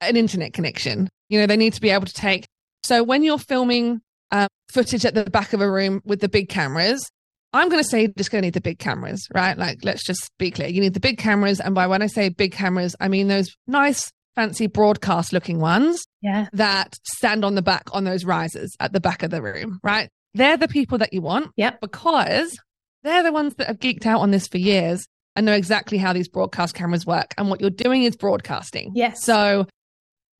an 0.01 0.17
internet 0.17 0.53
connection. 0.53 1.09
You 1.29 1.41
know, 1.41 1.47
they 1.47 1.57
need 1.57 1.75
to 1.75 1.81
be 1.81 1.91
able 1.91 2.07
to 2.07 2.13
take. 2.13 2.47
So 2.83 3.03
when 3.03 3.23
you're 3.23 3.39
filming 3.39 4.01
uh, 4.31 4.49
footage 4.73 5.05
at 5.05 5.15
the 5.15 5.25
back 5.25 5.53
of 5.53 5.61
a 5.61 5.71
room 5.71 6.01
with 6.05 6.21
the 6.21 6.29
big 6.29 6.49
cameras, 6.49 7.09
I'm 7.53 7.69
going 7.69 7.83
to 7.83 7.89
say 7.89 8.09
just 8.09 8.31
going 8.31 8.43
to 8.43 8.47
need 8.47 8.55
the 8.55 8.61
big 8.61 8.79
cameras, 8.79 9.29
right? 9.33 9.57
Like, 9.57 9.85
let's 9.85 10.05
just 10.05 10.31
be 10.39 10.51
clear. 10.51 10.69
You 10.69 10.81
need 10.81 10.95
the 10.95 11.01
big 11.01 11.19
cameras. 11.19 11.61
And 11.61 11.75
by 11.75 11.87
when 11.87 12.03
I 12.03 12.09
say 12.09 12.29
big 12.29 12.53
cameras, 12.53 12.97
I 13.01 13.09
mean 13.09 13.29
those 13.29 13.55
nice, 13.67 14.11
fancy 14.37 14.67
broadcast 14.67 15.33
looking 15.33 15.61
ones 15.61 16.05
Yeah. 16.23 16.49
that 16.53 16.97
stand 17.05 17.45
on 17.45 17.55
the 17.55 17.63
back 17.63 17.85
on 17.93 18.05
those 18.05 18.25
risers 18.25 18.71
at 18.81 18.93
the 18.93 19.01
back 19.01 19.23
of 19.23 19.31
the 19.31 19.41
room, 19.43 19.79
right? 19.83 20.09
They're 20.35 20.57
the 20.57 20.69
people 20.69 20.99
that 20.99 21.13
you 21.13 21.21
want. 21.23 21.53
Yep. 21.57 21.81
Because 21.81 22.59
they're 23.03 23.23
the 23.23 23.33
ones 23.33 23.55
that 23.57 23.69
have 23.69 23.79
geeked 23.79 24.07
out 24.07 24.21
on 24.21 24.31
this 24.33 24.49
for 24.49 24.59
years 24.59 25.07
and 25.37 25.47
know 25.47 25.53
exactly 25.53 25.99
how 25.99 26.13
these 26.13 26.29
broadcast 26.29 26.75
cameras 26.75 27.07
work. 27.07 27.35
And 27.39 27.49
what 27.51 27.61
you're 27.61 27.71
doing 27.71 28.03
is 28.03 28.17
broadcasting. 28.17 28.93
Yes. 28.95 29.23
So 29.25 29.67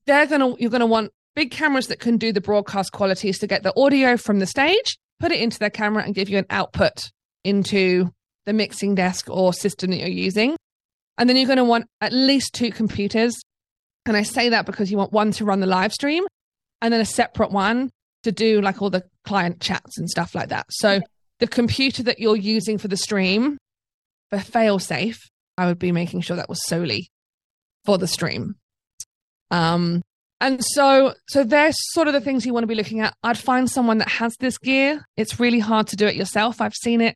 they're 0.07 0.27
gonna 0.27 0.55
you're 0.59 0.71
gonna 0.71 0.87
want 0.87 1.11
big 1.37 1.51
cameras 1.51 1.89
that 1.89 2.01
can 2.01 2.17
do 2.17 2.33
the 2.33 2.41
broadcast 2.41 2.93
qualities 2.93 3.39
to 3.39 3.47
get 3.47 3.63
the 3.63 3.73
audio 3.79 4.17
from 4.17 4.39
the 4.39 4.47
stage, 4.47 4.99
put 5.21 5.33
it 5.33 5.41
into 5.41 5.59
their 5.59 5.71
camera, 5.71 6.03
and 6.03 6.15
give 6.15 6.29
you 6.29 6.39
an 6.39 6.47
output 6.51 7.11
into 7.45 8.11
the 8.47 8.53
mixing 8.53 8.95
desk 8.95 9.29
or 9.31 9.53
system 9.53 9.91
that 9.91 9.99
you're 9.99 10.09
using. 10.09 10.57
And 11.19 11.29
then 11.29 11.37
you're 11.37 11.47
going 11.47 11.57
to 11.59 11.65
want 11.65 11.87
at 12.01 12.13
least 12.13 12.53
two 12.55 12.71
computers. 12.71 13.35
And 14.07 14.17
I 14.17 14.23
say 14.23 14.51
that 14.51 14.67
because 14.67 14.91
you 14.91 14.99
want 14.99 15.13
one 15.13 15.33
to 15.33 15.45
run 15.45 15.61
the 15.61 15.67
live 15.67 15.93
stream 15.93 16.25
and 16.83 16.93
then 16.93 17.01
a 17.01 17.07
separate 17.07 17.51
one 17.51 17.91
to 18.25 18.33
do 18.33 18.61
like 18.61 18.83
all 18.83 18.91
the 18.91 19.05
client 19.25 19.61
chats 19.61 19.99
and 19.99 20.09
stuff 20.09 20.35
like 20.35 20.49
that. 20.49 20.67
So 20.71 21.01
the 21.41 21.47
computer 21.47 22.03
that 22.05 22.19
you're 22.19 22.37
using 22.37 22.79
for 22.79 22.89
the 22.89 22.97
stream 22.97 23.59
for 24.31 24.39
fail 24.39 24.79
safe, 24.79 25.19
I 25.57 25.67
would 25.67 25.79
be 25.79 25.93
making 25.93 26.23
sure 26.23 26.37
that 26.37 26.49
was 26.49 26.65
solely 26.67 27.09
for 27.85 27.99
the 27.99 28.07
stream. 28.07 28.57
Um, 29.51 30.03
and 30.41 30.63
so, 30.65 31.15
so 31.29 31.45
there's 31.45 31.77
sort 31.93 32.09
of 32.09 32.13
the 32.13 32.21
things 32.21 32.45
you 32.45 32.53
want 32.53 32.65
to 32.65 32.69
be 32.69 32.75
looking 32.75 33.01
at. 33.01 33.15
I'd 33.23 33.39
find 33.39 33.71
someone 33.71 33.99
that 33.99 34.09
has 34.09 34.35
this 34.41 34.59
gear. 34.59 35.05
It's 35.17 35.41
really 35.41 35.61
hard 35.61 35.87
to 35.89 35.97
do 35.97 36.07
it 36.07 36.17
yourself. 36.17 36.61
I've 36.61 36.75
seen 36.75 37.01
it 37.01 37.15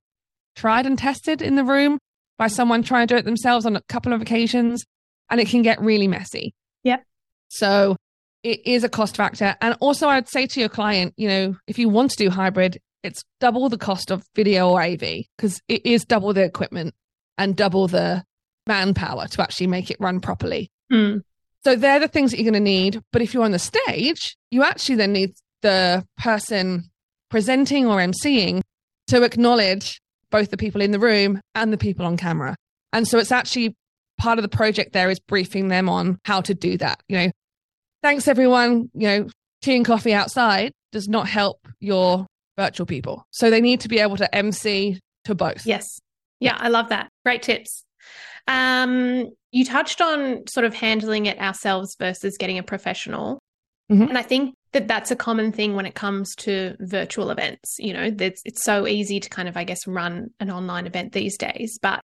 tried 0.57 0.87
and 0.87 0.98
tested 0.98 1.42
in 1.42 1.57
the 1.57 1.64
room 1.64 1.98
by 2.38 2.48
someone 2.48 2.83
trying 2.83 3.07
to 3.07 3.14
do 3.14 3.18
it 3.18 3.24
themselves 3.24 3.66
on 3.66 3.77
a 3.77 3.83
couple 3.88 4.12
of 4.12 4.22
occasions, 4.22 4.85
and 5.31 5.40
it 5.40 5.48
can 5.48 5.62
get 5.62 5.81
really 5.81 6.09
messy. 6.09 6.53
Yep. 6.84 7.04
So 7.48 7.96
it 8.42 8.66
is 8.66 8.84
a 8.84 8.88
cost 8.88 9.16
factor. 9.16 9.56
And 9.60 9.76
also, 9.80 10.08
I'd 10.08 10.28
say 10.28 10.46
to 10.46 10.60
your 10.60 10.68
client, 10.68 11.14
you 11.16 11.28
know, 11.28 11.56
if 11.66 11.78
you 11.78 11.88
want 11.88 12.10
to 12.12 12.16
do 12.16 12.30
hybrid, 12.30 12.78
it's 13.02 13.22
double 13.40 13.68
the 13.68 13.78
cost 13.78 14.10
of 14.10 14.24
video 14.34 14.70
or 14.70 14.82
AV 14.82 15.24
because 15.36 15.60
it 15.68 15.86
is 15.86 16.04
double 16.04 16.32
the 16.32 16.42
equipment 16.42 16.94
and 17.36 17.56
double 17.56 17.88
the 17.88 18.24
manpower 18.66 19.26
to 19.28 19.42
actually 19.42 19.68
make 19.68 19.90
it 19.90 19.96
run 20.00 20.20
properly. 20.20 20.70
Mm. 20.92 21.22
So 21.64 21.76
they're 21.76 22.00
the 22.00 22.08
things 22.08 22.30
that 22.30 22.38
you're 22.38 22.50
going 22.50 22.64
to 22.64 22.70
need. 22.70 23.00
But 23.12 23.22
if 23.22 23.34
you're 23.34 23.44
on 23.44 23.52
the 23.52 23.58
stage, 23.58 24.36
you 24.50 24.62
actually 24.62 24.96
then 24.96 25.12
need 25.12 25.32
the 25.62 26.04
person 26.18 26.90
presenting 27.30 27.86
or 27.86 27.98
emceeing 27.98 28.62
to 29.08 29.22
acknowledge 29.22 30.00
both 30.30 30.50
the 30.50 30.56
people 30.56 30.80
in 30.80 30.92
the 30.92 30.98
room 30.98 31.40
and 31.54 31.72
the 31.72 31.78
people 31.78 32.06
on 32.06 32.16
camera. 32.16 32.54
And 32.92 33.06
so 33.06 33.18
it's 33.18 33.32
actually 33.32 33.76
part 34.18 34.38
of 34.38 34.42
the 34.42 34.48
project 34.48 34.92
there 34.92 35.11
is 35.11 35.20
briefing 35.20 35.68
them 35.68 35.88
on 35.88 36.18
how 36.24 36.40
to 36.42 36.54
do 36.54 36.76
that. 36.78 37.02
You 37.09 37.18
know, 37.18 37.31
thanks 38.02 38.28
everyone. 38.28 38.90
You 38.94 39.09
know, 39.09 39.28
tea 39.62 39.76
and 39.76 39.85
coffee 39.85 40.12
outside 40.12 40.72
does 40.92 41.09
not 41.09 41.28
help 41.28 41.66
your 41.81 42.26
virtual 42.57 42.87
people. 42.87 43.24
So 43.31 43.50
they 43.50 43.61
need 43.61 43.81
to 43.81 43.88
be 43.88 43.98
able 44.00 44.16
to 44.16 44.35
MC 44.35 44.98
to 45.24 45.35
both. 45.35 45.64
Yes. 45.64 45.87
Yeah, 46.40 46.57
I 46.59 46.68
love 46.68 46.88
that. 46.90 47.09
Great 47.24 47.42
tips. 47.42 47.85
Um, 48.46 49.31
you 49.52 49.64
touched 49.64 50.00
on 50.00 50.46
sort 50.48 50.64
of 50.64 50.74
handling 50.74 51.26
it 51.26 51.38
ourselves 51.38 51.96
versus 51.98 52.37
getting 52.38 52.59
a 52.59 52.62
professional. 52.62 53.38
Mhm. 53.90 54.09
And 54.09 54.18
I 54.18 54.22
think 54.22 54.54
that 54.72 54.88
that's 54.88 55.11
a 55.11 55.16
common 55.16 55.52
thing 55.52 55.74
when 55.74 55.87
it 55.87 55.94
comes 55.94 56.35
to 56.37 56.76
virtual 56.81 57.31
events. 57.31 57.76
You 57.78 57.92
know, 57.92 58.11
that's 58.11 58.42
it's 58.44 58.64
so 58.64 58.87
easy 58.87 59.20
to 59.20 59.28
kind 59.28 59.48
of, 59.48 59.57
I 59.57 59.64
guess, 59.64 59.87
run 59.87 60.28
an 60.40 60.50
online 60.50 60.87
event 60.87 61.12
these 61.12 61.37
days. 61.38 61.78
But 61.81 62.00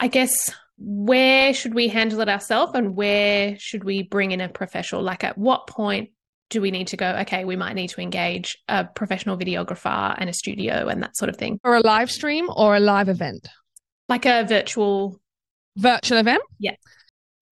I 0.00 0.08
guess 0.08 0.52
where 0.78 1.54
should 1.54 1.74
we 1.74 1.88
handle 1.88 2.20
it 2.20 2.28
ourselves 2.28 2.72
and 2.74 2.96
where 2.96 3.56
should 3.58 3.84
we 3.84 4.02
bring 4.02 4.32
in 4.32 4.40
a 4.40 4.48
professional? 4.48 5.02
Like 5.02 5.24
at 5.24 5.38
what 5.38 5.66
point 5.66 6.10
do 6.50 6.60
we 6.60 6.70
need 6.70 6.88
to 6.88 6.96
go, 6.96 7.10
okay, 7.22 7.44
we 7.44 7.56
might 7.56 7.74
need 7.74 7.88
to 7.88 8.00
engage 8.00 8.56
a 8.68 8.84
professional 8.84 9.36
videographer 9.36 10.14
and 10.18 10.30
a 10.30 10.32
studio 10.32 10.88
and 10.88 11.02
that 11.02 11.16
sort 11.16 11.28
of 11.28 11.36
thing? 11.36 11.58
For 11.62 11.76
a 11.76 11.80
live 11.80 12.10
stream 12.10 12.48
or 12.54 12.76
a 12.76 12.80
live 12.80 13.08
event? 13.08 13.48
Like 14.08 14.26
a 14.26 14.44
virtual 14.44 15.20
Virtual 15.76 16.18
event? 16.18 16.42
Yeah. 16.58 16.72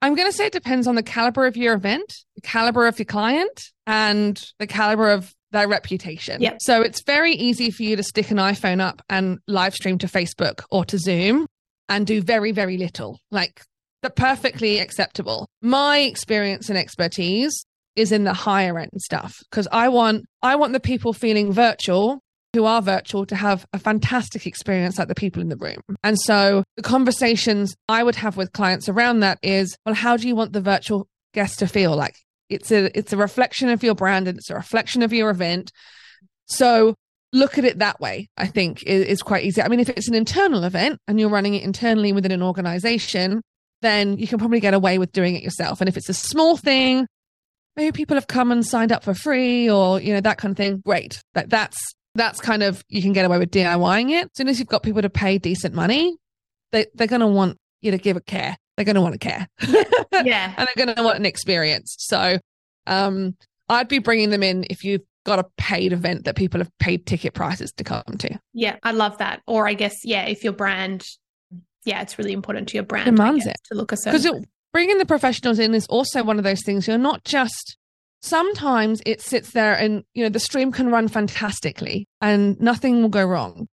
I'm 0.01 0.15
going 0.15 0.29
to 0.29 0.37
say 0.37 0.47
it 0.47 0.53
depends 0.53 0.87
on 0.87 0.95
the 0.95 1.03
caliber 1.03 1.47
of 1.47 1.57
your 1.57 1.75
event, 1.75 2.15
the 2.35 2.41
caliber 2.41 2.87
of 2.87 2.99
your 2.99 3.07
client, 3.07 3.63
and 3.87 4.43
the 4.59 4.67
caliber 4.67 5.11
of 5.11 5.35
their 5.53 5.69
reputation. 5.69 6.41
Yep. 6.41 6.59
So 6.61 6.83
it's 6.83 7.03
very 7.03 7.33
easy 7.35 7.71
for 7.71 7.83
you 7.83 7.97
to 7.97 8.03
stick 8.03 8.31
an 8.31 8.39
iPhone 8.39 8.81
up 8.81 9.03
and 9.09 9.39
live 9.47 9.75
stream 9.75 9.99
to 9.99 10.07
Facebook 10.07 10.63
or 10.71 10.85
to 10.87 10.99
Zoom 10.99 11.47
and 11.93 12.07
do 12.07 12.23
very, 12.23 12.53
very 12.53 12.79
little. 12.79 13.21
Like 13.31 13.63
the 14.03 14.11
perfectly 14.11 14.79
acceptable. 14.79 15.47
My 15.61 15.99
experience 15.99 16.69
and 16.69 16.79
expertise 16.79 17.65
is 17.95 18.11
in 18.11 18.25
the 18.25 18.33
higher 18.33 18.79
end 18.79 18.91
stuff 18.99 19.37
because 19.51 19.69
I 19.71 19.89
want 19.91 20.25
I 20.43 20.57
want 20.57 20.73
the 20.73 20.81
people 20.81 21.13
feeling 21.13 21.53
virtual 21.53 22.21
who 22.55 22.65
are 22.65 22.83
virtual 22.83 23.25
to 23.27 23.37
have 23.37 23.65
a 23.73 23.79
fantastic 23.79 24.47
experience 24.47 24.99
like 24.99 25.09
the 25.09 25.15
people 25.15 25.41
in 25.41 25.49
the 25.49 25.57
room. 25.57 25.81
And 26.03 26.19
so 26.19 26.65
the 26.77 26.83
conversations 26.83 27.75
I 27.89 28.03
would 28.03 28.17
have 28.17 28.37
with 28.37 28.53
clients 28.53 28.89
around 28.89 29.21
that 29.21 29.39
is, 29.43 29.75
well, 29.87 29.95
how 29.95 30.17
do 30.17 30.29
you 30.29 30.35
want 30.35 30.53
the 30.53 30.61
virtual 30.61 31.07
guest 31.33 31.61
to 31.61 31.67
feel? 31.67 31.95
Like 31.95 32.15
it's 32.49 32.73
a 32.73 32.97
it's 32.99 33.13
a 33.13 33.17
reflection 33.19 33.69
of 33.69 33.83
your 33.83 33.95
brand 33.95 34.29
and 34.29 34.39
it's 34.39 34.51
a 34.51 34.55
reflection 34.55 35.03
of 35.03 35.13
your 35.13 35.31
event. 35.31 35.71
So 36.47 36.95
look 37.33 37.59
at 37.59 37.65
it 37.65 37.79
that 37.79 38.01
way, 38.01 38.29
I 38.37 38.47
think 38.47 38.83
is, 38.85 39.07
is 39.07 39.23
quite 39.23 39.45
easy. 39.45 39.63
I 39.63 39.69
mean, 39.69 39.81
if 39.81 39.89
it's 39.89 40.09
an 40.09 40.15
internal 40.15 40.65
event 40.65 40.99
and 41.09 41.19
you're 41.19 41.31
running 41.31 41.55
it 41.55 41.63
internally 41.63 42.13
within 42.13 42.33
an 42.33 42.43
organization, 42.43 43.43
then 43.81 44.19
you 44.19 44.27
can 44.27 44.39
probably 44.39 44.61
get 44.61 44.75
away 44.75 44.99
with 44.99 45.13
doing 45.13 45.35
it 45.35 45.43
yourself. 45.43 45.81
And 45.81 45.89
if 45.89 45.97
it's 45.97 46.09
a 46.09 46.15
small 46.15 46.57
thing, 46.57 47.07
maybe 47.77 47.93
people 47.93 48.17
have 48.17 48.27
come 48.27 48.53
and 48.53 48.65
signed 48.65 48.93
up 48.93 49.03
for 49.03 49.15
free 49.15 49.69
or, 49.71 50.01
you 50.01 50.13
know, 50.13 50.21
that 50.21 50.39
kind 50.39 50.53
of 50.53 50.57
thing, 50.57 50.83
great. 50.85 51.21
That 51.35 51.51
that's 51.51 51.79
that's 52.15 52.41
kind 52.41 52.63
of 52.63 52.85
you 52.89 53.01
can 53.01 53.13
get 53.15 53.25
away 53.25 53.39
with 53.39 53.51
DIYing 53.51 54.11
it. 54.11 54.25
As 54.25 54.31
soon 54.37 54.49
as 54.49 54.59
you've 54.59 54.69
got 54.69 54.83
people 54.83 55.03
to 55.03 55.11
pay 55.11 55.39
decent 55.39 55.75
money, 55.75 56.17
they 56.71 56.87
they're 56.95 57.07
gonna 57.07 57.27
want 57.27 57.57
you 57.81 57.91
to 57.91 57.99
give 57.99 58.17
a 58.17 58.21
care. 58.21 58.57
They're 58.77 58.85
gonna 58.85 59.01
want 59.03 59.15
to 59.15 59.19
care. 59.19 59.47
Yeah. 60.25 60.53
and 60.57 60.69
they're 60.69 60.87
gonna 60.87 61.03
want 61.03 61.19
an 61.19 61.27
experience. 61.27 61.97
So 61.99 62.39
um 62.87 63.35
I'd 63.69 63.89
be 63.89 63.99
bringing 63.99 64.31
them 64.31 64.43
in 64.43 64.65
if 64.69 64.85
you've 64.85 65.01
got 65.25 65.39
a 65.39 65.45
paid 65.57 65.93
event 65.93 66.25
that 66.25 66.37
people 66.37 66.61
have 66.61 66.71
paid 66.79 67.07
ticket 67.07 67.35
prices 67.35 67.73
to 67.73 67.85
come 67.85 68.03
to. 68.19 68.39
Yeah, 68.53 68.77
I 68.83 68.93
love 68.93 69.19
that. 69.19 69.43
Or 69.47 69.69
I 69.69 69.75
guess, 69.75 69.95
yeah, 70.05 70.25
if 70.25 70.43
your 70.45 70.53
brand, 70.53 71.05
yeah, 71.85 72.03
it's 72.03 72.19
really 72.19 72.33
important 72.33 72.69
to 72.69 72.77
your 72.77 72.85
brand 72.85 73.07
Demands 73.07 73.45
guess, 73.45 73.55
it. 73.55 73.61
to 73.71 73.75
look 73.75 73.93
a 73.93 73.97
certain 73.97 74.21
Because 74.21 74.47
bringing 74.73 74.99
the 74.99 75.07
professionals 75.07 75.59
in 75.59 75.75
is 75.75 75.87
also 75.87 76.23
one 76.23 76.39
of 76.39 76.45
those 76.45 76.63
things. 76.65 76.89
You're 76.89 76.99
not 76.99 77.25
just 77.25 77.77
sometimes 78.21 79.03
it 79.05 79.21
sits 79.21 79.51
there 79.51 79.75
and 79.75 80.05
you 80.15 80.23
know 80.23 80.29
the 80.29 80.41
stream 80.41 80.71
can 80.73 80.89
run 80.91 81.09
fantastically 81.09 82.07
and 82.21 82.59
nothing 82.61 83.03
will 83.03 83.09
go 83.09 83.25
wrong, 83.25 83.69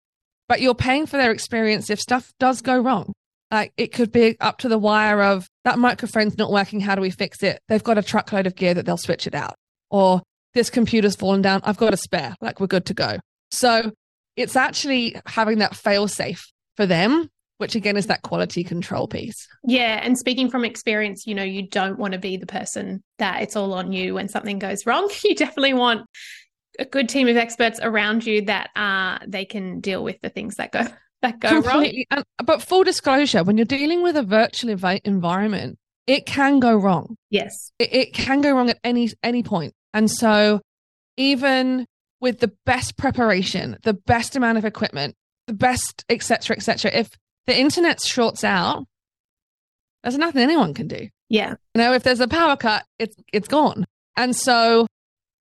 but 0.49 0.61
you're 0.61 0.75
paying 0.75 1.07
for 1.07 1.17
their 1.17 1.31
experience 1.31 1.91
if 1.91 2.01
stuff 2.01 2.33
does 2.39 2.61
go 2.61 2.79
wrong. 2.79 3.13
Like 3.51 3.73
it 3.77 3.93
could 3.93 4.13
be 4.13 4.39
up 4.41 4.59
to 4.59 4.69
the 4.69 4.79
wire 4.79 5.23
of 5.23 5.49
that 5.65 5.79
microphone's 5.79 6.37
not 6.37 6.51
working. 6.51 6.81
How 6.81 6.95
do 6.95 7.01
we 7.01 7.11
fix 7.11 7.43
it? 7.43 7.61
They've 7.69 7.83
got 7.83 7.97
a 7.97 8.03
truckload 8.03 8.47
of 8.47 8.55
gear 8.55 8.75
that 8.75 8.85
they'll 8.85 8.99
switch 8.99 9.27
it 9.27 9.35
out, 9.35 9.55
or 9.91 10.23
this 10.59 10.71
computer's 10.71 11.17
fallen 11.17 11.41
down. 11.41 11.61
I've 11.65 11.77
got 11.77 11.95
a 11.95 11.97
spare. 11.97 12.35
Like 12.41 12.61
we're 12.61 12.67
good 12.67 12.87
to 12.87 12.95
go. 12.95 13.19
So 13.51 13.93
it's 14.37 14.57
actually 14.57 15.17
having 15.27 15.59
that 15.59 15.75
fail 15.75 16.09
safe 16.09 16.45
for 16.77 16.85
them, 16.85 17.31
which 17.59 17.75
again 17.75 17.97
is 17.97 18.07
that 18.07 18.23
quality 18.23 18.65
control 18.65 19.07
piece. 19.07 19.47
Yeah. 19.65 20.01
And 20.03 20.19
speaking 20.19 20.51
from 20.51 20.65
experience, 20.65 21.25
you 21.27 21.35
know, 21.35 21.45
you 21.45 21.69
don't 21.69 21.99
want 21.99 22.13
to 22.13 22.19
be 22.19 22.37
the 22.37 22.47
person 22.47 23.03
that 23.19 23.43
it's 23.43 23.57
all 23.57 23.73
on 23.73 23.93
you 23.93 24.15
when 24.15 24.29
something 24.29 24.59
goes 24.59 24.85
wrong. 24.85 25.09
You 25.25 25.35
definitely 25.35 25.75
want 25.75 26.07
a 26.79 26.85
good 26.85 27.09
team 27.09 27.29
of 27.29 27.37
experts 27.37 27.81
around 27.83 28.25
you 28.25 28.43
that 28.43 28.71
uh 28.77 29.19
they 29.27 29.45
can 29.45 29.81
deal 29.81 30.03
with 30.03 30.21
the 30.23 30.29
things 30.29 30.57
that 30.57 30.73
go 30.73 30.87
that 31.23 31.41
go 31.41 31.61
wrong. 31.61 31.91
And, 32.11 32.25
but 32.45 32.63
full 32.63 32.85
disclosure, 32.85 33.45
when 33.45 33.57
you're 33.57 33.65
dealing 33.65 34.03
with 34.03 34.17
a 34.17 34.23
virtual 34.23 34.71
environment, 34.71 35.79
it 36.07 36.27
can 36.27 36.59
go 36.59 36.77
wrong. 36.77 37.17
Yes. 37.31 37.73
It, 37.79 37.93
it 37.93 38.15
can 38.15 38.41
go 38.41 38.53
wrong 38.53 38.71
at 38.71 38.79
any 38.83 39.11
any 39.23 39.43
point. 39.43 39.75
And 39.95 40.11
so 40.11 40.61
even 41.17 41.87
with 42.21 42.41
the 42.41 42.53
best 42.67 42.97
preparation, 42.97 43.77
the 43.83 43.95
best 43.95 44.37
amount 44.37 44.59
of 44.59 44.65
equipment, 44.65 45.15
the 45.47 45.55
best, 45.55 46.05
etc., 46.09 46.57
etc., 46.57 46.91
if 46.93 47.09
the 47.47 47.59
internet 47.59 48.01
shorts 48.03 48.45
out, 48.45 48.85
there's 50.03 50.19
nothing 50.19 50.43
anyone 50.43 50.75
can 50.75 50.89
do. 50.89 51.09
Yeah. 51.29 51.55
You 51.75 51.83
know, 51.83 51.93
if 51.93 52.03
there's 52.03 52.21
a 52.21 52.29
power 52.29 52.57
cut, 52.57 52.85
it's 52.99 53.17
it's 53.33 53.49
gone. 53.49 53.85
And 54.17 54.35
so 54.35 54.87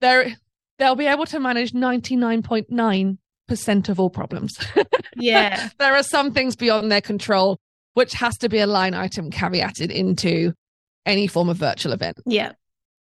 they're 0.02 0.36
they'll 0.80 0.96
be 0.96 1.08
able 1.08 1.26
to 1.28 1.40
manage 1.40 1.72
99.9% 1.74 3.90
of 3.90 4.00
all 4.00 4.10
problems. 4.10 4.54
Yeah. 5.20 5.70
there 5.80 5.96
are 5.96 6.04
some 6.04 6.32
things 6.32 6.56
beyond 6.56 6.92
their 6.92 7.02
control, 7.02 7.58
which 7.96 8.14
has 8.14 8.38
to 8.38 8.50
be 8.50 8.60
a 8.60 8.68
line 8.68 8.94
item 8.94 9.32
caveated 9.32 9.90
into 9.90 10.54
any 11.08 11.26
form 11.26 11.50
of 11.50 11.58
virtual 11.58 11.92
event. 11.92 12.20
Yeah. 12.28 12.52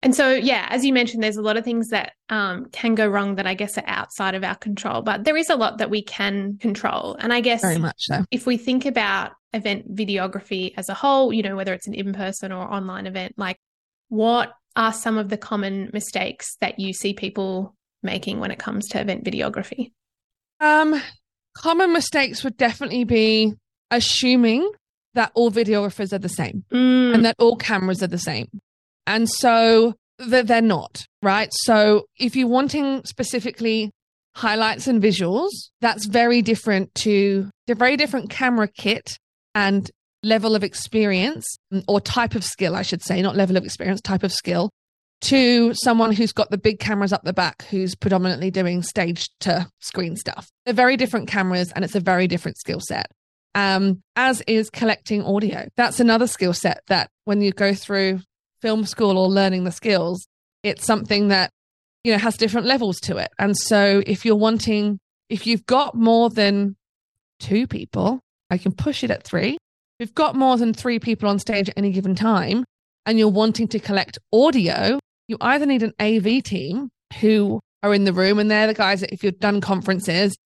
And 0.03 0.15
so, 0.15 0.33
yeah, 0.33 0.67
as 0.71 0.85
you 0.85 0.93
mentioned, 0.93 1.23
there's 1.23 1.37
a 1.37 1.43
lot 1.43 1.57
of 1.57 1.65
things 1.65 1.89
that 1.89 2.13
um, 2.29 2.67
can 2.67 2.95
go 2.95 3.07
wrong 3.09 3.37
that 3.37 3.47
I 3.47 3.55
guess 3.55 3.77
are 3.79 3.85
outside 3.87 4.35
of 4.35 4.45
our 4.45 4.55
control, 4.55 5.03
but 5.03 5.25
there 5.25 5.37
is 5.37 5.51
a 5.51 5.57
lot 5.57 5.79
that 5.79 5.91
we 5.91 6.03
can 6.03 6.59
control. 6.59 7.17
And 7.19 7.33
I 7.33 7.41
guess 7.41 7.63
Very 7.63 7.79
much 7.79 7.97
so. 7.99 8.25
if 8.31 8.47
we 8.47 8.57
think 8.57 8.85
about 8.85 9.33
event 9.53 9.95
videography 9.95 10.75
as 10.77 10.89
a 10.89 10.95
whole, 10.95 11.33
you 11.33 11.43
know, 11.43 11.57
whether 11.57 11.73
it's 11.73 11.87
an 11.87 11.95
in 11.95 12.13
person 12.13 12.53
or 12.53 12.71
online 12.73 13.07
event, 13.07 13.35
like 13.37 13.59
what 14.09 14.53
are 14.77 14.93
some 14.93 15.17
of 15.19 15.29
the 15.31 15.39
common 15.39 15.91
mistakes 15.93 16.57
that 16.61 16.79
you 16.79 16.93
see 16.93 17.15
people 17.15 17.75
making 18.03 18.39
when 18.39 18.51
it 18.51 18.59
comes 18.59 18.87
to 18.89 19.01
event 19.01 19.25
videography? 19.25 19.93
Um, 20.61 21.01
common 21.57 21.93
mistakes 21.93 22.45
would 22.45 22.57
definitely 22.57 23.05
be 23.05 23.55
assuming 23.91 24.71
that 25.15 25.33
all 25.35 25.51
videographers 25.51 26.13
are 26.13 26.19
the 26.19 26.29
same 26.29 26.65
Mm, 26.71 27.15
and 27.15 27.25
that 27.25 27.37
all 27.39 27.57
cameras 27.57 28.03
are 28.03 28.09
the 28.09 28.19
same. 28.19 28.49
And 29.07 29.29
so 29.29 29.95
th- 30.19 30.47
they're 30.47 30.63
not, 30.63 31.05
right? 31.23 31.49
So 31.53 32.07
if 32.19 32.37
you're 32.37 32.49
wanting 32.49 33.05
specifically 33.05 33.91
highlights 34.35 34.87
and 34.87 35.03
visuals, 35.03 35.51
that's 35.81 36.07
very 36.07 36.43
different 36.43 36.95
to 36.97 37.51
the 37.67 37.75
very 37.75 37.97
different 37.97 38.31
camera 38.31 38.69
kit 38.69 39.19
and 39.55 39.91
level 40.23 40.55
of 40.55 40.65
experience 40.65 41.57
mm, 41.73 41.83
or 41.89 42.01
type 42.01 42.35
of 42.35 42.45
skill, 42.45 42.77
I 42.77 42.83
should 42.83 43.03
say, 43.03 43.23
not 43.23 43.37
level 43.37 43.57
of 43.57 43.65
experience, 43.65 44.01
type 44.01 44.23
of 44.23 44.33
skill 44.33 44.71
to 45.23 45.73
someone 45.75 46.13
who's 46.13 46.33
got 46.33 46.51
the 46.51 46.59
big 46.59 46.79
cameras 46.79 47.13
up 47.13 47.25
the 47.25 47.33
back 47.33 47.65
who's 47.71 47.95
predominantly 47.95 48.51
doing 48.51 48.83
stage 48.83 49.31
to 49.41 49.67
screen 49.81 50.17
stuff. 50.17 50.49
They're 50.65 50.75
very 50.75 50.97
different 50.97 51.29
cameras 51.29 51.73
and 51.73 51.85
it's 51.85 51.95
a 51.95 52.01
very 52.01 52.29
different 52.29 52.59
skill 52.59 52.81
set. 52.81 53.07
Um, 53.55 54.03
as 54.17 54.43
is 54.47 54.69
collecting 54.69 55.25
audio. 55.25 55.67
That's 55.79 55.99
another 55.99 56.27
skill 56.27 56.53
set 56.53 56.83
that 56.89 57.09
when 57.25 57.41
you 57.41 57.53
go 57.53 57.73
through 57.73 58.21
film 58.61 58.85
school 58.85 59.19
or 59.19 59.29
learning 59.29 59.65
the 59.65 59.73
skills, 59.73 60.27
it's 60.63 60.85
something 60.85 61.29
that, 61.29 61.51
you 62.05 62.13
know, 62.13 62.19
has 62.19 62.37
different 62.37 62.67
levels 62.67 62.99
to 63.01 63.17
it. 63.17 63.31
And 63.39 63.57
so 63.57 64.03
if 64.07 64.25
you're 64.25 64.37
wanting, 64.37 64.99
if 65.29 65.47
you've 65.47 65.67
got 65.67 65.95
more 65.95 66.31
than 66.31 66.77
two 67.39 67.67
people, 67.67 68.21
I 68.51 68.59
can 68.59 68.73
push 68.73 69.05
it 69.05 69.11
at 69.11 69.25
three. 69.25 69.53
If 69.99 70.09
you've 70.09 70.15
got 70.15 70.37
more 70.37 70.57
than 70.57 70.75
three 70.75 70.99
people 70.99 71.29
on 71.29 71.39
stage 71.39 71.69
at 71.69 71.79
any 71.79 71.91
given 71.91 72.15
time 72.15 72.65
and 73.07 73.19
you're 73.19 73.29
wanting 73.29 73.69
to 73.69 73.79
collect 73.79 74.19
audio, 74.33 74.99
you 75.29 75.37
either 75.41 75.67
need 75.67 75.83
an 75.83 75.95
AV 75.99 76.43
team 76.43 76.91
who 77.21 77.61
are 77.83 77.95
in 77.95 78.05
the 78.05 78.13
room 78.13 78.39
and 78.39 78.51
they're 78.51 78.67
the 78.67 78.75
guys 78.75 79.01
that 79.01 79.13
if 79.13 79.25
you've 79.25 79.39
done 79.39 79.61
conferences, 79.61 80.37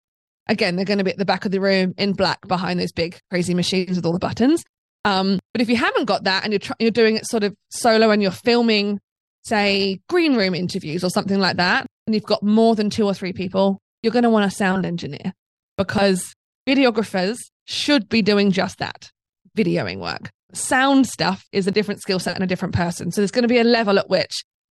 again, 0.48 0.76
they're 0.76 0.84
going 0.84 0.98
to 0.98 1.04
be 1.04 1.10
at 1.10 1.18
the 1.18 1.24
back 1.24 1.44
of 1.44 1.52
the 1.52 1.60
room 1.60 1.94
in 1.98 2.12
black 2.12 2.46
behind 2.46 2.78
those 2.78 2.92
big 2.92 3.18
crazy 3.30 3.54
machines 3.54 3.96
with 3.96 4.06
all 4.06 4.12
the 4.12 4.18
buttons. 4.18 4.62
Um, 5.04 5.38
but 5.52 5.62
if 5.62 5.68
you 5.68 5.76
haven't 5.76 6.04
got 6.04 6.24
that 6.24 6.44
and 6.44 6.52
you're 6.52 6.60
tr- 6.60 6.72
you're 6.78 6.90
doing 6.90 7.16
it 7.16 7.26
sort 7.26 7.44
of 7.44 7.54
solo 7.70 8.10
and 8.10 8.22
you're 8.22 8.30
filming, 8.30 9.00
say, 9.44 10.00
green 10.08 10.36
room 10.36 10.54
interviews 10.54 11.02
or 11.02 11.10
something 11.10 11.38
like 11.38 11.56
that, 11.56 11.86
and 12.06 12.14
you've 12.14 12.24
got 12.24 12.42
more 12.42 12.74
than 12.74 12.90
two 12.90 13.06
or 13.06 13.14
three 13.14 13.32
people, 13.32 13.78
you're 14.02 14.12
going 14.12 14.24
to 14.24 14.30
want 14.30 14.44
a 14.44 14.50
sound 14.50 14.84
engineer 14.84 15.32
because 15.78 16.34
videographers 16.68 17.38
should 17.66 18.08
be 18.08 18.22
doing 18.22 18.50
just 18.50 18.78
that, 18.78 19.10
videoing 19.56 19.98
work. 19.98 20.30
Sound 20.52 21.06
stuff 21.06 21.46
is 21.52 21.66
a 21.66 21.70
different 21.70 22.00
skill 22.00 22.18
set 22.18 22.34
and 22.34 22.44
a 22.44 22.46
different 22.46 22.74
person. 22.74 23.12
So 23.12 23.20
there's 23.20 23.30
going 23.30 23.42
to 23.42 23.48
be 23.48 23.58
a 23.58 23.64
level 23.64 23.98
at 23.98 24.10
which 24.10 24.32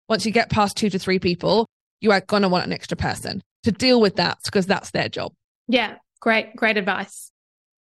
once 0.09 0.25
you 0.25 0.33
get 0.33 0.51
past 0.51 0.77
two 0.77 0.91
to 0.91 0.99
three 0.99 1.19
people, 1.19 1.67
you 2.01 2.13
are 2.13 2.21
going 2.21 2.43
to 2.43 2.49
want 2.49 2.67
an 2.67 2.73
extra 2.73 2.97
person 2.97 3.43
to 3.65 3.73
deal 3.73 4.01
with 4.01 4.17
that 4.17 4.39
because 4.45 4.67
that's 4.67 4.91
their 4.93 5.09
job. 5.09 5.33
Yeah, 5.69 5.97
great, 6.21 6.55
great 6.57 6.77
advice. 6.77 7.31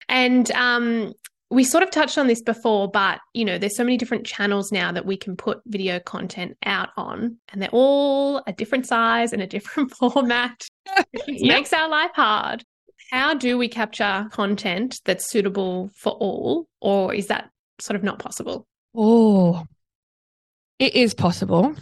And 0.08 0.50
um, 0.52 1.14
we 1.50 1.62
sort 1.64 1.84
of 1.84 1.90
touched 1.90 2.18
on 2.18 2.26
this 2.26 2.42
before, 2.42 2.90
but 2.90 3.20
you 3.34 3.44
know, 3.44 3.56
there's 3.58 3.76
so 3.76 3.84
many 3.84 3.96
different 3.96 4.26
channels 4.26 4.72
now 4.72 4.90
that 4.92 5.06
we 5.06 5.16
can 5.16 5.36
put 5.36 5.60
video 5.66 6.00
content 6.00 6.56
out 6.64 6.88
on, 6.96 7.36
and 7.52 7.62
they're 7.62 7.68
all 7.72 8.42
a 8.46 8.52
different 8.52 8.86
size 8.86 9.32
and 9.32 9.40
a 9.42 9.46
different 9.46 9.92
format. 9.98 10.66
It 11.12 11.22
Yep. 11.28 11.48
makes 11.56 11.72
our 11.72 11.88
life 11.88 12.10
hard. 12.14 12.64
How 13.12 13.34
do 13.34 13.56
we 13.56 13.68
capture 13.68 14.26
content 14.32 15.00
that's 15.04 15.30
suitable 15.30 15.90
for 15.94 16.12
all, 16.14 16.66
or 16.80 17.14
is 17.14 17.28
that 17.28 17.50
sort 17.80 17.94
of 17.96 18.02
not 18.02 18.18
possible? 18.18 18.66
Oh, 18.94 19.64
it 20.78 20.94
is 20.94 21.14
possible. 21.14 21.74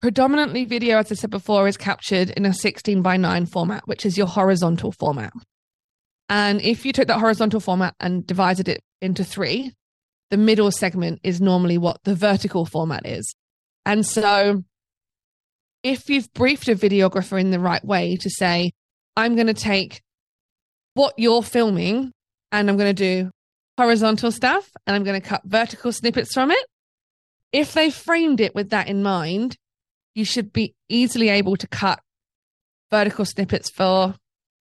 Predominantly, 0.00 0.64
video, 0.64 0.98
as 0.98 1.10
I 1.12 1.14
said 1.14 1.30
before, 1.30 1.68
is 1.68 1.76
captured 1.76 2.30
in 2.30 2.44
a 2.44 2.52
16 2.52 3.02
by 3.02 3.16
9 3.16 3.46
format, 3.46 3.86
which 3.86 4.04
is 4.04 4.18
your 4.18 4.26
horizontal 4.26 4.92
format. 4.92 5.32
And 6.32 6.62
if 6.62 6.86
you 6.86 6.94
took 6.94 7.08
that 7.08 7.20
horizontal 7.20 7.60
format 7.60 7.94
and 8.00 8.26
divided 8.26 8.66
it 8.66 8.80
into 9.02 9.22
three, 9.22 9.74
the 10.30 10.38
middle 10.38 10.70
segment 10.70 11.20
is 11.22 11.42
normally 11.42 11.76
what 11.76 12.02
the 12.04 12.14
vertical 12.14 12.64
format 12.64 13.04
is. 13.04 13.34
And 13.84 14.06
so, 14.06 14.64
if 15.82 16.08
you've 16.08 16.32
briefed 16.32 16.68
a 16.68 16.74
videographer 16.74 17.38
in 17.38 17.50
the 17.50 17.60
right 17.60 17.84
way 17.84 18.16
to 18.16 18.30
say, 18.30 18.72
I'm 19.14 19.34
going 19.34 19.48
to 19.48 19.52
take 19.52 20.00
what 20.94 21.12
you're 21.18 21.42
filming 21.42 22.12
and 22.50 22.70
I'm 22.70 22.78
going 22.78 22.96
to 22.96 23.22
do 23.22 23.30
horizontal 23.76 24.32
stuff 24.32 24.70
and 24.86 24.96
I'm 24.96 25.04
going 25.04 25.20
to 25.20 25.28
cut 25.28 25.42
vertical 25.44 25.92
snippets 25.92 26.32
from 26.32 26.50
it. 26.50 26.66
If 27.52 27.74
they 27.74 27.90
framed 27.90 28.40
it 28.40 28.54
with 28.54 28.70
that 28.70 28.88
in 28.88 29.02
mind, 29.02 29.58
you 30.14 30.24
should 30.24 30.50
be 30.50 30.74
easily 30.88 31.28
able 31.28 31.56
to 31.56 31.68
cut 31.68 32.00
vertical 32.90 33.26
snippets 33.26 33.68
for 33.68 34.14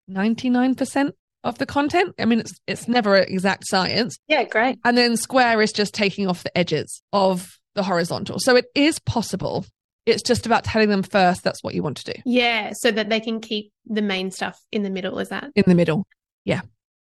99% 0.09 1.11
of 1.47 1.59
the 1.59 1.67
content. 1.67 2.15
I 2.19 2.25
mean, 2.25 2.41
it's 2.41 2.61
it's 2.67 2.89
never 2.89 3.17
an 3.17 3.33
exact 3.33 3.65
science. 3.67 4.17
Yeah, 4.29 4.45
great. 4.45 4.79
And 4.85 4.97
then 4.99 5.17
square 5.17 5.63
is 5.63 5.73
just 5.73 5.95
taking 5.95 6.27
off 6.27 6.43
the 6.43 6.57
edges 6.57 7.03
of 7.13 7.59
the 7.75 7.83
horizontal. 7.83 8.39
So 8.41 8.57
it 8.57 8.67
is 8.75 8.99
possible. 8.99 9.65
It's 10.07 10.23
just 10.23 10.47
about 10.47 10.65
telling 10.65 10.89
them 10.89 11.03
first 11.03 11.43
that's 11.43 11.65
what 11.65 11.75
you 11.75 11.83
want 11.83 11.97
to 11.99 12.15
do 12.15 12.23
Yeah, 12.25 12.73
so 12.75 12.93
that 12.93 13.09
they 13.09 13.19
can 13.19 13.41
keep 13.41 13.73
the 13.87 14.03
main 14.03 14.31
stuff 14.31 14.61
in 14.71 14.83
the 14.83 14.91
middle. 14.91 15.19
Is 15.19 15.31
that 15.31 15.51
in 15.55 15.65
the 15.67 15.75
middle. 15.75 16.07
Yeah. 16.45 16.61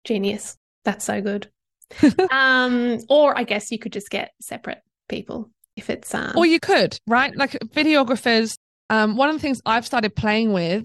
Genius? 0.05 0.57
That's 0.85 1.05
so 1.05 1.21
good. 1.21 1.51
um, 2.31 2.99
or 3.09 3.37
I 3.37 3.45
guess 3.45 3.71
you 3.71 3.79
could 3.79 3.93
just 3.93 4.11
get 4.11 4.33
separate 4.41 4.81
people 5.09 5.51
if 5.77 5.91
it's 5.91 6.15
um, 6.15 6.33
Or 6.37 6.47
you 6.47 6.61
could, 6.61 6.99
right? 7.07 7.35
Like 7.37 7.53
videographers. 7.53 8.57
Um, 8.89 9.17
one 9.17 9.29
of 9.29 9.37
the 9.37 9.41
things 9.41 9.61
I've 9.65 9.87
started 9.87 10.17
playing 10.17 10.53
with, 10.53 10.85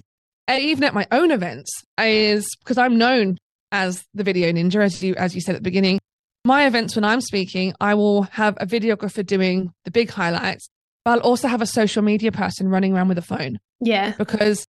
even 0.49 0.83
at 0.83 0.93
my 0.93 1.07
own 1.11 1.31
events, 1.31 1.71
is 1.97 2.47
because 2.59 2.77
I'm 2.77 2.97
known 2.97 3.37
as 3.71 4.03
the 4.13 4.23
video 4.23 4.51
ninja, 4.51 4.83
as 4.83 5.03
you 5.03 5.15
as 5.15 5.35
you 5.35 5.41
said 5.41 5.55
at 5.55 5.61
the 5.61 5.69
beginning. 5.69 5.99
My 6.43 6.67
events, 6.67 6.95
when 6.95 7.03
I'm 7.03 7.21
speaking, 7.21 7.73
I 7.79 7.95
will 7.95 8.23
have 8.23 8.55
a 8.59 8.67
videographer 8.67 9.25
doing 9.25 9.73
the 9.83 9.91
big 9.91 10.11
highlights, 10.11 10.69
but 11.03 11.11
I'll 11.11 11.19
also 11.19 11.47
have 11.47 11.61
a 11.61 11.65
social 11.65 12.03
media 12.03 12.31
person 12.31 12.69
running 12.69 12.93
around 12.93 13.07
with 13.07 13.17
a 13.17 13.23
phone 13.23 13.57
yeah, 13.81 14.13
because 14.17 14.65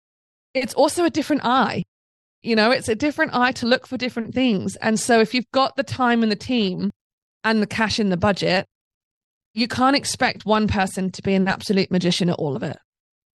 it's 0.53 0.73
also 0.73 1.05
a 1.05 1.09
different 1.09 1.45
eye. 1.45 1.83
You 2.41 2.55
know, 2.55 2.71
it's 2.71 2.89
a 2.89 2.95
different 2.95 3.35
eye 3.35 3.51
to 3.53 3.67
look 3.67 3.87
for 3.87 3.97
different 3.97 4.33
things. 4.33 4.75
And 4.77 4.99
so 4.99 5.19
if 5.19 5.33
you've 5.33 5.49
got 5.53 5.75
the 5.75 5.83
time 5.83 6.23
and 6.23 6.31
the 6.31 6.35
team 6.35 6.89
and 7.43 7.61
the 7.61 7.67
cash 7.67 7.99
in 7.99 8.09
the 8.09 8.17
budget, 8.17 8.65
you 9.53 9.67
can't 9.67 9.95
expect 9.95 10.45
one 10.45 10.67
person 10.67 11.11
to 11.11 11.21
be 11.21 11.35
an 11.35 11.47
absolute 11.47 11.91
magician 11.91 12.29
at 12.29 12.37
all 12.37 12.55
of 12.55 12.63
it 12.63 12.77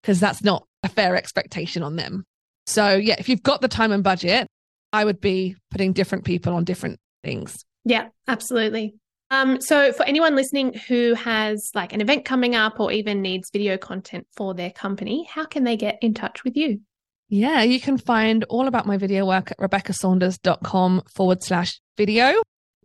because 0.02 0.20
that's 0.20 0.44
not 0.44 0.66
a 0.86 0.90
fair 0.90 1.16
expectation 1.16 1.84
on 1.84 1.96
them. 1.96 2.24
So, 2.68 2.96
yeah, 2.96 3.16
if 3.20 3.30
you've 3.30 3.44
got 3.44 3.62
the 3.62 3.68
time 3.68 3.92
and 3.92 4.04
budget, 4.04 4.48
I 4.94 5.04
would 5.04 5.20
be 5.20 5.56
putting 5.72 5.94
different 5.94 6.24
people 6.24 6.54
on 6.54 6.64
different 6.64 7.00
things. 7.24 7.58
yeah, 7.84 8.08
absolutely. 8.28 8.96
Um, 9.32 9.60
so 9.60 9.92
for 9.92 10.04
anyone 10.04 10.36
listening 10.36 10.74
who 10.88 11.16
has 11.16 11.72
like 11.74 11.94
an 11.94 12.02
event 12.02 12.26
coming 12.26 12.56
up 12.56 12.80
or 12.80 12.92
even 12.92 13.22
needs 13.22 13.50
video 13.52 13.76
content 13.78 14.28
for 14.36 14.54
their 14.54 14.70
company, 14.70 15.28
how 15.30 15.46
can 15.46 15.64
they 15.64 15.76
get 15.76 15.98
in 16.02 16.14
touch 16.14 16.44
with 16.44 16.56
you? 16.56 16.82
Yeah, 17.28 17.64
you 17.64 17.80
can 17.80 17.98
find 17.98 18.44
all 18.46 18.68
about 18.68 18.86
my 18.86 18.98
video 18.98 19.26
work 19.26 19.52
at 19.52 19.58
rebeccasaunders.com 19.58 21.02
forward 21.14 21.44
slash 21.44 21.82
video. 21.98 22.36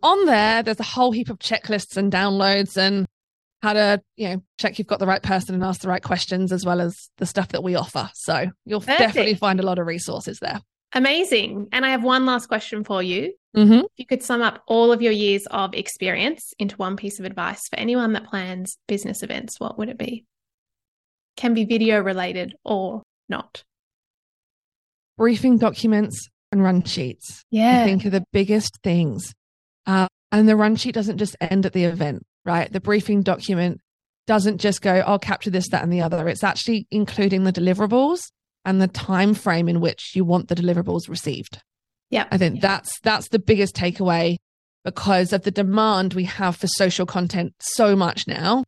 On 0.01 0.25
there, 0.25 0.63
there's 0.63 0.79
a 0.79 0.83
whole 0.83 1.11
heap 1.11 1.29
of 1.29 1.37
checklists 1.37 1.95
and 1.95 2.11
downloads 2.11 2.75
and 2.75 3.05
how 3.61 3.73
to, 3.73 4.01
you 4.15 4.29
know, 4.29 4.43
check 4.57 4.79
you've 4.79 4.87
got 4.87 4.99
the 4.99 5.07
right 5.07 5.21
person 5.21 5.53
and 5.55 5.63
ask 5.63 5.81
the 5.81 5.87
right 5.87 6.01
questions, 6.03 6.51
as 6.51 6.65
well 6.65 6.81
as 6.81 7.09
the 7.17 7.25
stuff 7.25 7.49
that 7.49 7.63
we 7.63 7.75
offer. 7.75 8.09
So 8.13 8.47
you'll 8.65 8.81
Perfect. 8.81 8.99
definitely 8.99 9.35
find 9.35 9.59
a 9.59 9.63
lot 9.63 9.79
of 9.79 9.85
resources 9.85 10.39
there. 10.39 10.61
Amazing. 10.93 11.69
And 11.71 11.85
I 11.85 11.91
have 11.91 12.03
one 12.03 12.25
last 12.25 12.47
question 12.47 12.83
for 12.83 13.01
you. 13.01 13.33
Mm-hmm. 13.55 13.79
If 13.79 13.91
you 13.97 14.05
could 14.05 14.23
sum 14.23 14.41
up 14.41 14.61
all 14.67 14.91
of 14.91 15.01
your 15.01 15.11
years 15.11 15.45
of 15.47 15.73
experience 15.73 16.53
into 16.59 16.75
one 16.75 16.97
piece 16.97 17.19
of 17.19 17.25
advice 17.25 17.67
for 17.69 17.77
anyone 17.77 18.13
that 18.13 18.25
plans 18.25 18.77
business 18.87 19.23
events, 19.23 19.59
what 19.59 19.77
would 19.77 19.89
it 19.89 19.97
be? 19.97 20.25
Can 21.37 21.53
be 21.53 21.65
video 21.65 22.01
related 22.01 22.55
or 22.65 23.03
not. 23.29 23.63
Briefing 25.17 25.57
documents 25.57 26.27
and 26.51 26.63
run 26.63 26.83
sheets. 26.83 27.43
Yeah. 27.51 27.83
I 27.83 27.85
think 27.85 28.05
are 28.05 28.09
the 28.09 28.25
biggest 28.33 28.79
things. 28.83 29.33
Uh, 29.85 30.07
and 30.31 30.47
the 30.47 30.55
run 30.55 30.75
sheet 30.75 30.95
doesn't 30.95 31.17
just 31.17 31.35
end 31.39 31.65
at 31.65 31.73
the 31.73 31.85
event, 31.85 32.23
right? 32.45 32.71
The 32.71 32.79
briefing 32.81 33.21
document 33.21 33.79
doesn't 34.27 34.59
just 34.59 34.81
go, 34.81 34.95
I'll 35.05 35.19
capture 35.19 35.49
this, 35.49 35.69
that, 35.69 35.83
and 35.83 35.91
the 35.91 36.01
other. 36.01 36.27
It's 36.27 36.43
actually 36.43 36.87
including 36.91 37.43
the 37.43 37.51
deliverables 37.53 38.21
and 38.65 38.81
the 38.81 38.87
time 38.87 39.33
frame 39.33 39.67
in 39.67 39.79
which 39.81 40.15
you 40.15 40.23
want 40.23 40.47
the 40.47 40.55
deliverables 40.55 41.09
received. 41.09 41.61
Yeah. 42.09 42.27
I 42.31 42.37
think 42.37 42.61
that's 42.61 42.99
that's 43.01 43.29
the 43.29 43.39
biggest 43.39 43.75
takeaway 43.75 44.37
because 44.85 45.33
of 45.33 45.43
the 45.43 45.51
demand 45.51 46.13
we 46.13 46.25
have 46.25 46.55
for 46.55 46.67
social 46.67 47.05
content 47.05 47.53
so 47.59 47.95
much 47.95 48.23
now. 48.27 48.63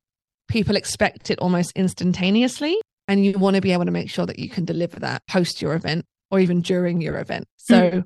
People 0.48 0.76
expect 0.76 1.30
it 1.30 1.40
almost 1.40 1.72
instantaneously 1.76 2.78
and 3.08 3.24
you 3.26 3.38
want 3.38 3.56
to 3.56 3.62
be 3.62 3.74
able 3.74 3.86
to 3.86 3.92
make 3.92 4.10
sure 4.10 4.26
that 4.26 4.40
you 4.40 4.50
can 4.50 4.66
deliver 4.66 5.00
that 5.02 5.22
post 5.28 5.62
your 5.62 5.74
event 5.76 6.06
or 6.32 6.40
even 6.40 6.62
during 6.62 7.02
your 7.02 7.20
event. 7.20 7.46
So 7.58 7.92
Mm. 7.92 8.04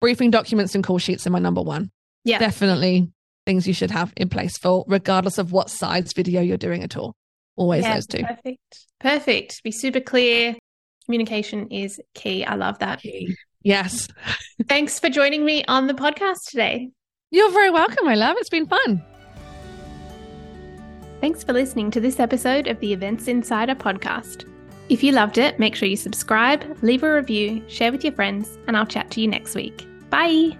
briefing 0.00 0.30
documents 0.30 0.74
and 0.74 0.84
call 0.84 0.98
sheets 0.98 1.26
are 1.26 1.30
my 1.30 1.38
number 1.38 1.62
one. 1.62 1.90
Yeah. 2.24 2.38
Definitely 2.38 3.10
things 3.48 3.66
you 3.66 3.72
should 3.72 3.90
have 3.90 4.12
in 4.14 4.28
place 4.28 4.58
for 4.58 4.84
regardless 4.86 5.38
of 5.38 5.52
what 5.52 5.70
size 5.70 6.12
video 6.12 6.42
you're 6.42 6.58
doing 6.58 6.82
at 6.82 6.98
all. 6.98 7.14
Always 7.56 7.82
Yeah, 7.82 7.94
those 7.94 8.06
two. 8.06 8.22
Perfect. 8.22 8.86
Perfect. 9.00 9.62
Be 9.64 9.72
super 9.72 10.00
clear. 10.00 10.54
Communication 11.06 11.66
is 11.68 11.98
key. 12.14 12.44
I 12.44 12.56
love 12.56 12.78
that. 12.80 13.02
Yes. 13.62 14.06
Thanks 14.68 15.00
for 15.00 15.08
joining 15.08 15.46
me 15.46 15.64
on 15.64 15.86
the 15.86 15.94
podcast 15.94 16.40
today. 16.50 16.90
You're 17.30 17.50
very 17.50 17.70
welcome, 17.70 18.04
my 18.04 18.16
love. 18.16 18.36
It's 18.38 18.50
been 18.50 18.66
fun. 18.66 19.02
Thanks 21.22 21.42
for 21.42 21.54
listening 21.54 21.90
to 21.92 22.00
this 22.00 22.20
episode 22.20 22.66
of 22.66 22.78
the 22.80 22.92
Events 22.92 23.28
Insider 23.28 23.74
podcast. 23.74 24.46
If 24.90 25.02
you 25.02 25.12
loved 25.12 25.38
it, 25.38 25.58
make 25.58 25.74
sure 25.74 25.88
you 25.88 25.96
subscribe, 25.96 26.78
leave 26.82 27.02
a 27.02 27.14
review, 27.14 27.64
share 27.66 27.92
with 27.92 28.04
your 28.04 28.12
friends, 28.12 28.58
and 28.66 28.76
I'll 28.76 28.86
chat 28.86 29.10
to 29.12 29.22
you 29.22 29.26
next 29.26 29.54
week. 29.54 29.86
Bye. 30.10 30.56